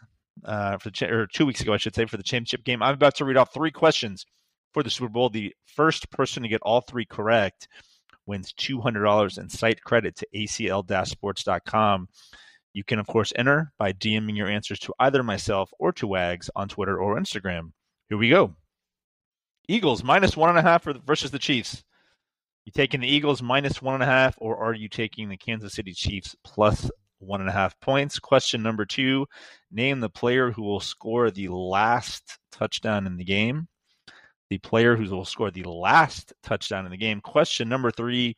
[0.44, 2.82] uh, for cha- or two weeks ago, I should say, for the championship game.
[2.82, 4.26] I'm about to read off three questions
[4.74, 5.30] for the Super Bowl.
[5.30, 7.68] The first person to get all three correct
[8.26, 12.08] wins $200 in site credit to acl-sports.com.
[12.72, 16.50] You can, of course, enter by DMing your answers to either myself or to Wags
[16.56, 17.72] on Twitter or Instagram.
[18.08, 18.56] Here we go.
[19.72, 21.82] Eagles minus one and a half for- versus the Chiefs.
[22.64, 25.72] You taking the Eagles minus one and a half, or are you taking the Kansas
[25.72, 28.18] City Chiefs plus one and a half points?
[28.18, 29.26] Question number two
[29.70, 33.66] Name the player who will score the last touchdown in the game.
[34.50, 37.22] The player who will score the last touchdown in the game.
[37.22, 38.36] Question number three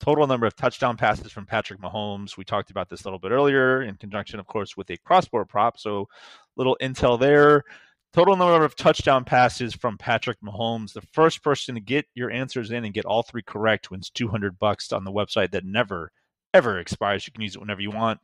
[0.00, 2.36] total number of touchdown passes from Patrick Mahomes.
[2.36, 5.26] We talked about this a little bit earlier in conjunction, of course, with a cross
[5.26, 5.78] sport prop.
[5.78, 6.08] So,
[6.56, 7.64] little intel there.
[8.14, 10.92] Total number of touchdown passes from Patrick Mahomes.
[10.92, 14.56] The first person to get your answers in and get all three correct wins 200
[14.56, 16.12] bucks on the website that never,
[16.54, 17.26] ever expires.
[17.26, 18.20] You can use it whenever you want.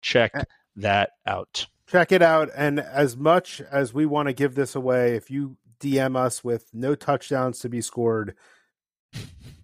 [0.00, 0.32] Check
[0.76, 1.66] that out.
[1.86, 2.48] Check it out.
[2.56, 6.70] And as much as we want to give this away, if you DM us with
[6.72, 8.34] no touchdowns to be scored,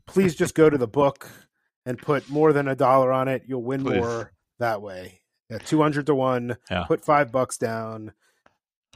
[0.07, 1.27] please just go to the book
[1.87, 3.45] and put more than a dollar on it.
[3.47, 3.97] You'll win Please.
[4.01, 5.23] more that way.
[5.49, 6.59] Yeah, 200 to 1.
[6.71, 6.85] Yeah.
[6.85, 8.13] Put five bucks down.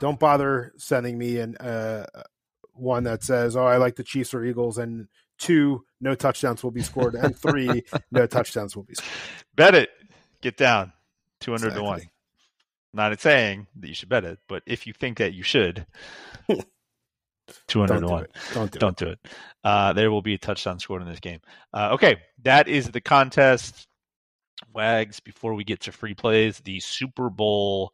[0.00, 2.06] Don't bother sending me an uh,
[2.74, 6.70] one that says, oh, I like the Chiefs or Eagles, and two, no touchdowns will
[6.70, 9.12] be scored, and three, no touchdowns will be scored.
[9.54, 9.90] Bet it.
[10.40, 10.92] Get down.
[11.40, 11.94] 200 to 1.
[11.94, 12.12] Exactly.
[12.94, 15.86] Not saying that you should bet it, but if you think that you should,
[17.68, 18.24] 200 Don't to do 1.
[18.24, 18.30] it.
[18.54, 18.80] Don't do it.
[18.80, 19.18] Don't do it.
[19.64, 21.40] Uh, there will be a touchdown scored in this game.
[21.72, 23.86] Uh, okay, that is the contest.
[24.74, 27.92] Wags, before we get to free plays, the Super Bowl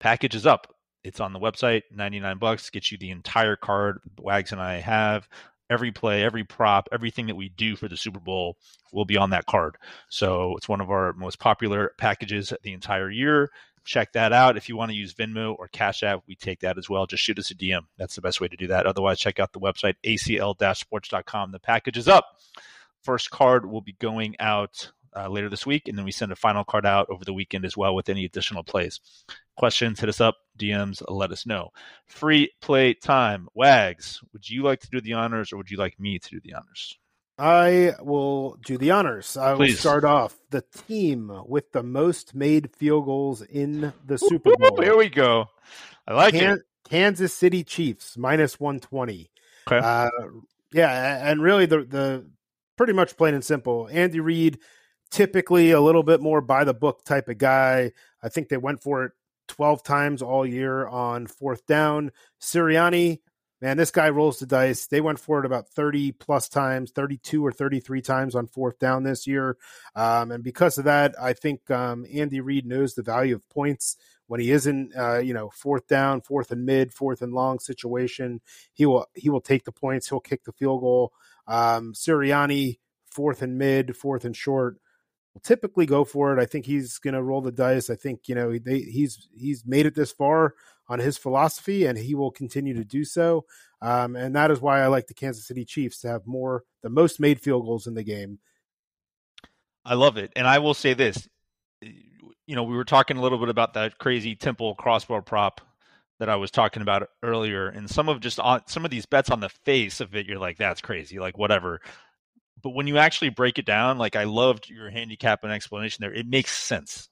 [0.00, 0.74] package is up.
[1.04, 5.28] It's on the website, 99 bucks, gets you the entire card Wags and I have.
[5.70, 8.56] Every play, every prop, everything that we do for the Super Bowl
[8.92, 9.76] will be on that card.
[10.08, 13.50] So it's one of our most popular packages the entire year.
[13.84, 14.56] Check that out.
[14.56, 17.06] If you want to use Venmo or Cash App, we take that as well.
[17.06, 17.82] Just shoot us a DM.
[17.96, 18.86] That's the best way to do that.
[18.86, 21.52] Otherwise, check out the website, acl-sports.com.
[21.52, 22.26] The package is up.
[23.02, 26.36] First card will be going out uh, later this week, and then we send a
[26.36, 29.00] final card out over the weekend as well with any additional plays.
[29.56, 31.70] Questions, hit us up, DMs, let us know.
[32.06, 33.48] Free play time.
[33.54, 36.40] Wags, would you like to do the honors or would you like me to do
[36.40, 36.98] the honors?
[37.38, 39.36] I will do the honors.
[39.36, 44.56] I will start off the team with the most made field goals in the Super
[44.56, 44.82] Bowl.
[44.82, 45.46] Here we go.
[46.08, 46.62] I like Kan- it.
[46.90, 49.30] Kansas City Chiefs minus 120.
[49.68, 49.78] Okay.
[49.78, 50.10] Uh,
[50.72, 52.26] yeah, and really the the
[52.76, 53.88] pretty much plain and simple.
[53.90, 54.58] Andy Reid,
[55.10, 57.92] typically a little bit more by the book type of guy.
[58.22, 59.12] I think they went for it
[59.48, 62.12] 12 times all year on fourth down.
[62.40, 63.18] Sirianni,
[63.60, 64.86] man, this guy rolls the dice.
[64.86, 69.02] They went for it about 30 plus times, 32 or 33 times on fourth down
[69.02, 69.56] this year.
[69.96, 73.96] Um, and because of that, I think um, Andy Reid knows the value of points
[74.28, 78.40] when he isn't, uh, you know, fourth down, fourth and mid, fourth and long situation.
[78.74, 80.08] He will he will take the points.
[80.08, 81.12] He'll kick the field goal.
[81.46, 82.78] Um, Sirianni,
[83.10, 84.78] fourth and mid, fourth and short,
[85.38, 86.42] will typically go for it.
[86.42, 87.90] I think he's going to roll the dice.
[87.90, 90.54] I think you know they, he's he's made it this far
[90.88, 93.44] on his philosophy, and he will continue to do so.
[93.80, 96.90] Um, and that is why I like the Kansas City Chiefs to have more the
[96.90, 98.40] most made field goals in the game.
[99.84, 100.32] I love it.
[100.34, 101.28] And I will say this.
[101.80, 105.60] You know, we were talking a little bit about that crazy temple crossbar prop
[106.18, 109.30] that I was talking about earlier, and some of just on some of these bets
[109.30, 111.80] on the face of it, you're like, that's crazy, like whatever.
[112.62, 116.14] But when you actually break it down, like I loved your handicap and explanation there.
[116.14, 117.08] It makes sense.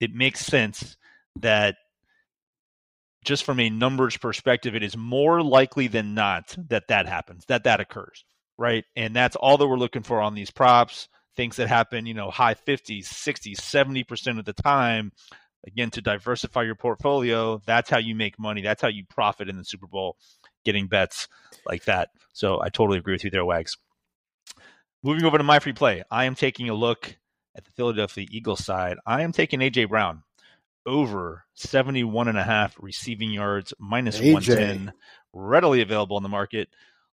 [0.00, 0.96] It makes sense
[1.36, 1.76] that
[3.24, 7.64] just from a numbers perspective, it is more likely than not that that happens, that
[7.64, 8.24] that occurs,
[8.56, 8.84] right?
[8.96, 11.08] And that's all that we're looking for on these props
[11.38, 15.12] things that happen, you know, high 50s, 60s, 70% of the time.
[15.66, 18.60] Again, to diversify your portfolio, that's how you make money.
[18.60, 20.16] That's how you profit in the Super Bowl,
[20.64, 21.28] getting bets
[21.64, 22.08] like that.
[22.32, 23.76] So I totally agree with you there, Wags.
[25.02, 27.16] Moving over to my free play, I am taking a look
[27.56, 28.96] at the Philadelphia Eagles side.
[29.06, 30.22] I am taking AJ Brown
[30.86, 34.32] over 71 and a half receiving yards minus AJ.
[34.32, 34.92] 110
[35.32, 36.68] readily available in the market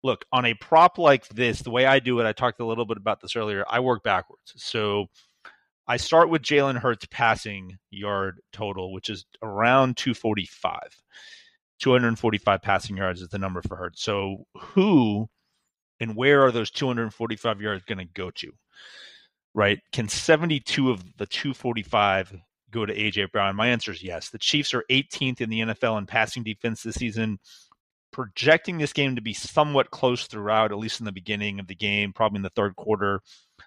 [0.04, 2.84] look on a prop like this the way i do it i talked a little
[2.84, 5.06] bit about this earlier i work backwards so
[5.88, 10.78] i start with jalen hurts passing yard total which is around 245
[11.80, 15.28] 245 passing yards is the number for hurts so who
[16.00, 18.52] and where are those 245 yards going to go to
[19.54, 22.34] right can 72 of the 245
[22.70, 23.56] go to AJ Brown?
[23.56, 24.28] My answer is yes.
[24.28, 27.38] The Chiefs are 18th in the NFL in passing defense this season.
[28.12, 31.74] Projecting this game to be somewhat close throughout, at least in the beginning of the
[31.74, 33.20] game, probably in the third quarter.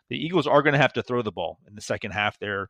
[0.10, 2.70] The Eagles are going to have to throw the ball in the second half there.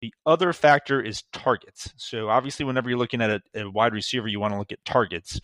[0.00, 1.92] The other factor is targets.
[1.96, 4.84] So obviously, whenever you're looking at a, a wide receiver, you want to look at
[4.84, 5.40] targets.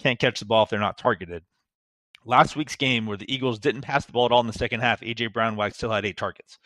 [0.00, 1.44] Can't catch the ball if they're not targeted.
[2.24, 4.80] Last week's game, where the Eagles didn't pass the ball at all in the second
[4.80, 6.58] half, AJ Brown still had eight targets.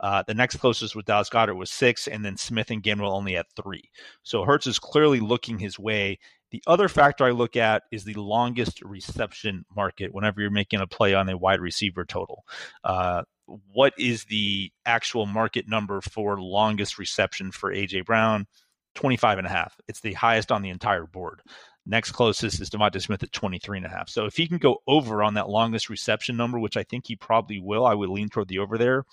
[0.00, 3.36] Uh, the next closest with Dallas Goedert was six, and then Smith and Gainwell only
[3.36, 3.90] at three.
[4.22, 6.18] So Hurts is clearly looking his way.
[6.50, 10.86] The other factor I look at is the longest reception market whenever you're making a
[10.86, 12.44] play on a wide receiver total.
[12.82, 18.46] Uh, what is the actual market number for longest reception for AJ Brown?
[18.94, 19.76] 25 and a half.
[19.88, 21.42] It's the highest on the entire board.
[21.86, 24.08] Next closest is DeVonta Smith at 23 and a half.
[24.08, 27.16] So if he can go over on that longest reception number, which I think he
[27.16, 29.04] probably will, I would lean toward the over there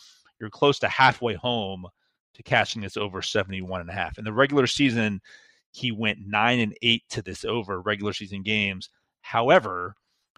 [0.42, 1.86] you're close to halfway home
[2.34, 4.18] to catching this over 71 and a half.
[4.18, 5.22] In the regular season,
[5.72, 8.90] he went nine and eight to this over regular season games.
[9.22, 9.96] However,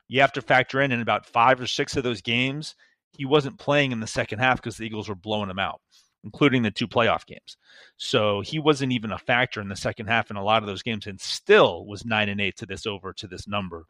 [0.09, 2.75] you have to factor in in about five or six of those games,
[3.13, 5.81] he wasn't playing in the second half because the Eagles were blowing him out,
[6.23, 7.57] including the two playoff games.
[7.97, 10.83] So he wasn't even a factor in the second half in a lot of those
[10.83, 13.85] games, and still was nine and eight to this over to this number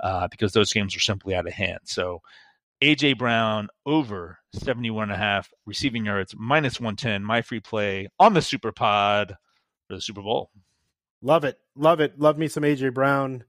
[0.00, 1.80] uh, because those games were simply out of hand.
[1.84, 2.20] So
[2.82, 8.34] AJ Brown over 71 and a half receiving yards minus 110 my free play on
[8.34, 9.36] the super pod
[9.88, 10.50] for the Super Bowl.
[11.22, 11.58] Love it.
[11.74, 12.18] Love it.
[12.20, 13.44] Love me some AJ Brown.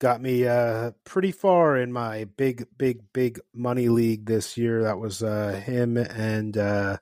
[0.00, 4.84] Got me uh pretty far in my big big big money league this year.
[4.84, 6.98] That was uh him and uh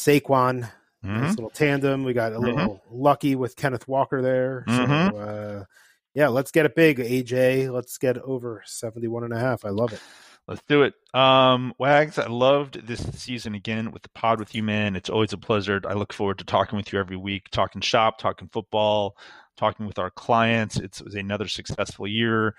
[0.00, 0.70] Saquon.
[1.04, 1.20] Mm-hmm.
[1.20, 2.04] Nice little tandem.
[2.04, 3.02] We got a little mm-hmm.
[3.02, 4.64] lucky with Kenneth Walker there.
[4.68, 5.16] Mm-hmm.
[5.16, 5.64] So uh
[6.14, 7.72] yeah, let's get it big, AJ.
[7.72, 9.64] Let's get over 71 and a half.
[9.64, 10.00] I love it.
[10.48, 10.94] Let's do it.
[11.14, 14.96] Um, Wags, I loved this season again with the pod with you, man.
[14.96, 15.80] It's always a pleasure.
[15.86, 19.16] I look forward to talking with you every week, talking shop, talking football,
[19.56, 20.76] talking with our clients.
[20.76, 22.56] It's, it was another successful year.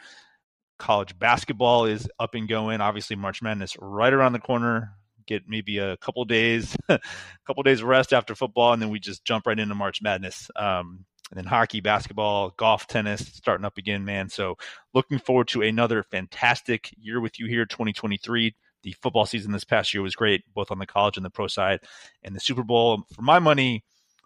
[0.79, 2.79] College basketball is up and going.
[2.79, 4.93] Obviously, March Madness right around the corner.
[5.25, 6.99] Get maybe a couple days, a
[7.45, 10.49] couple days rest after football, and then we just jump right into March Madness.
[10.55, 14.29] Um, and then hockey, basketball, golf, tennis starting up again, man.
[14.29, 14.57] So
[14.93, 18.53] looking forward to another fantastic year with you here, 2023.
[18.83, 21.47] The football season this past year was great, both on the college and the pro
[21.47, 21.79] side.
[22.23, 23.85] And the Super Bowl, for my money,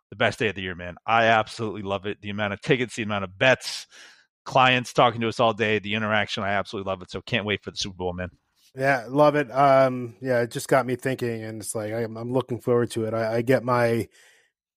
[0.10, 0.96] the best day of the year, man.
[1.06, 2.22] I absolutely love it.
[2.22, 3.86] The amount of tickets, the amount of bets,
[4.46, 7.12] clients talking to us all day, the interaction, I absolutely love it.
[7.12, 8.30] So can't wait for the Super Bowl, man.
[8.77, 9.49] Yeah, love it.
[9.52, 13.06] Um, yeah, it just got me thinking, and it's like I'm, I'm looking forward to
[13.06, 13.14] it.
[13.14, 14.10] I, I get my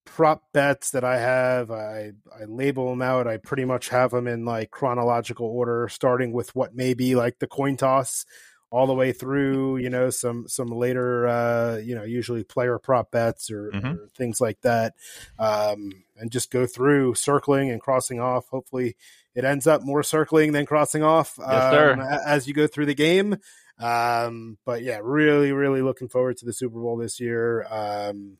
[0.04, 1.70] prop bets that I have.
[1.70, 3.26] I I label them out.
[3.26, 7.40] I pretty much have them in like chronological order, starting with what may be like
[7.40, 8.24] the coin toss,
[8.70, 9.78] all the way through.
[9.78, 13.86] You know, some some later, uh, you know, usually player prop bets or, mm-hmm.
[13.86, 14.94] or things like that,
[15.40, 18.48] um, and just go through circling and crossing off.
[18.48, 18.96] Hopefully,
[19.34, 22.94] it ends up more circling than crossing off yes, um, as you go through the
[22.94, 23.36] game.
[23.78, 27.66] Um, but yeah, really, really looking forward to the Super Bowl this year.
[27.70, 28.38] Um,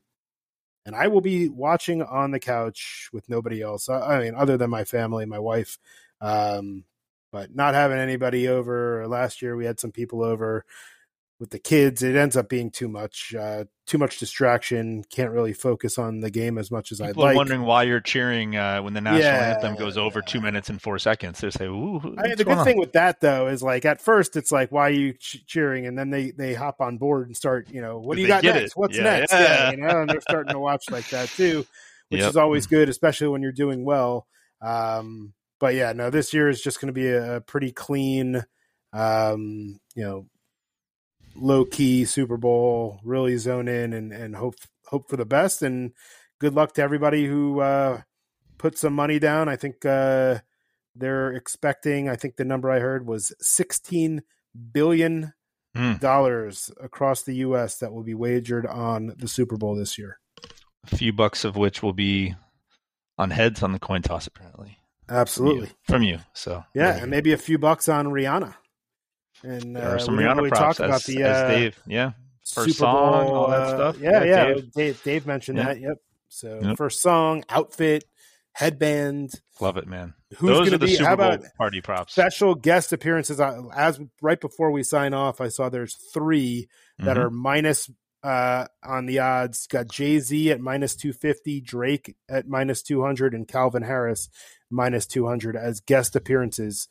[0.85, 3.89] and I will be watching on the couch with nobody else.
[3.89, 5.77] I, mean, other than my family, my wife,
[6.19, 6.83] um,
[7.31, 9.07] but not having anybody over.
[9.07, 10.65] Last year we had some people over
[11.39, 12.03] with the kids.
[12.03, 15.03] It ends up being too much, uh, too much distraction.
[15.09, 17.37] Can't really focus on the game as much as People I'd like.
[17.37, 20.81] wondering why you're cheering uh, when the national yeah, anthem goes over two minutes and
[20.81, 21.39] four seconds.
[21.39, 22.65] They say, "Ooh." I mean, the good on?
[22.65, 25.87] thing with that though is like at first it's like, "Why are you ch- cheering?"
[25.87, 28.43] And then they they hop on board and start, you know, what do you got
[28.43, 28.71] next?
[28.71, 28.77] It.
[28.77, 29.31] What's yeah, next?
[29.31, 29.39] Yeah.
[29.39, 29.71] yeah.
[29.71, 31.65] you know, and they're starting to watch like that too,
[32.09, 32.29] which yep.
[32.29, 34.27] is always good, especially when you're doing well.
[34.61, 38.43] Um, but yeah, no, this year is just going to be a, a pretty clean,
[38.93, 40.25] um, you know,
[41.35, 44.55] low key Super Bowl, really zone in and, and hope
[44.87, 45.61] hope for the best.
[45.61, 45.91] And
[46.39, 48.01] good luck to everybody who uh,
[48.57, 49.47] put some money down.
[49.49, 50.39] I think uh,
[50.95, 52.09] they're expecting.
[52.09, 54.21] I think the number I heard was sixteen
[54.73, 55.33] billion
[55.77, 55.99] Mm.
[55.99, 57.77] dollars across the U.S.
[57.77, 60.17] that will be wagered on the Super Bowl this year.
[60.91, 62.35] A few bucks of which will be
[63.19, 64.79] on heads on the coin toss, apparently.
[65.07, 65.67] Absolutely.
[65.83, 66.17] From you.
[66.17, 68.55] From you so yeah, and maybe a few bucks on Rihanna.
[69.43, 71.47] And there are uh, some we Rihanna really props talk as, about the as uh,
[71.49, 71.79] Dave.
[71.87, 72.11] Yeah.
[72.53, 74.01] First Super song, Bowl, all that uh, stuff.
[74.01, 74.45] Yeah, yeah.
[74.53, 74.71] Dave.
[74.73, 75.65] Dave, Dave, mentioned Yeah.
[75.65, 75.79] that.
[75.79, 75.97] Yep.
[76.29, 76.77] So Yep.
[76.77, 78.05] first song, outfit,
[78.53, 79.31] headband.
[79.59, 80.13] Love it, man.
[80.37, 80.95] Who's Those are the be?
[80.95, 82.11] Super Bowl party props.
[82.11, 83.39] special guest appearances?
[83.39, 86.67] As right before we sign off, I saw there's three
[86.99, 87.19] that Mhm.
[87.25, 87.89] are minus
[88.21, 89.65] uh, on the odds.
[89.67, 94.27] Got Jay Z at minus two fifty, Drake at minus two hundred, and Calvin Harris
[94.69, 96.87] minus two hundred as guest appearances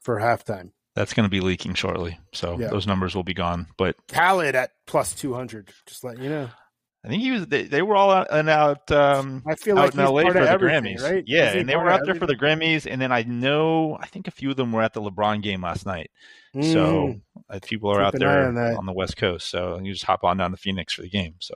[0.00, 0.70] for halftime.
[0.94, 2.18] That's going to be leaking shortly.
[2.32, 2.68] So Yeah.
[2.68, 3.66] those numbers will be gone.
[3.76, 5.70] But Khaled at plus two hundred.
[5.86, 6.48] Just let you know.
[7.04, 7.46] I think he was.
[7.48, 8.90] They, they were all out and out.
[8.90, 11.22] Um, I feel out like in he's LA for the Grammys, right?
[11.26, 14.26] Yeah, and they were out there for the Grammys, and then I know I think
[14.26, 16.10] a few of them were at the LeBron game last night.
[16.54, 16.72] everything?
[16.72, 17.20] So Mm.
[17.50, 19.50] uh, people are Keep out there on on the West Coast.
[19.50, 21.34] So you just hop on down to Phoenix for the game.
[21.40, 21.54] So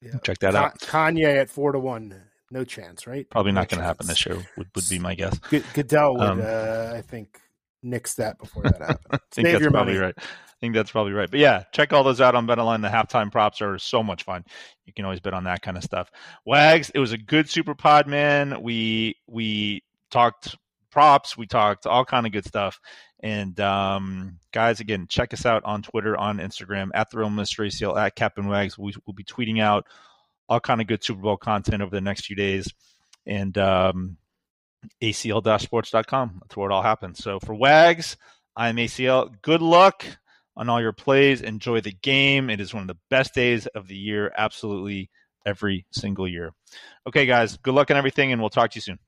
[0.00, 0.12] Yeah.
[0.22, 0.78] check that Ka- out.
[0.78, 2.22] Kanye at four to one.
[2.50, 3.28] No chance, right?
[3.28, 4.36] Probably No not going to happen this year.
[4.56, 5.38] Would, would be my guess.
[5.40, 7.38] Good- Goodell would, Um, uh, I think,
[7.84, 8.98] nix that before that happened.
[9.10, 10.06] I think Save that's probably money.
[10.06, 10.14] right.
[10.18, 11.30] I think that's probably right.
[11.30, 12.82] But yeah, check all those out on BetOnline.
[12.82, 14.44] The halftime props are so much fun.
[14.86, 16.10] You can always bet on that kind of stuff.
[16.46, 18.62] Wags, it was a good super pod, man.
[18.62, 20.56] We we talked
[20.90, 22.80] props, we talked all kind of good stuff.
[23.20, 27.70] And um, guys, again, check us out on Twitter, on Instagram, at the Real Mystery
[27.70, 28.78] Seal, at Captain Wags.
[28.78, 29.86] We, we'll be tweeting out
[30.48, 32.72] all kind of good Super Bowl content over the next few days.
[33.26, 34.18] And um,
[35.02, 36.38] acl-sports.com.
[36.40, 37.22] That's where it all happens.
[37.22, 38.16] So for Wags,
[38.56, 39.30] I'm ACL.
[39.42, 40.04] Good luck
[40.56, 41.40] on all your plays.
[41.40, 42.50] Enjoy the game.
[42.50, 45.10] It is one of the best days of the year, absolutely
[45.46, 46.52] every single year.
[47.06, 48.98] Okay, guys, good luck on everything, and we'll talk to you soon.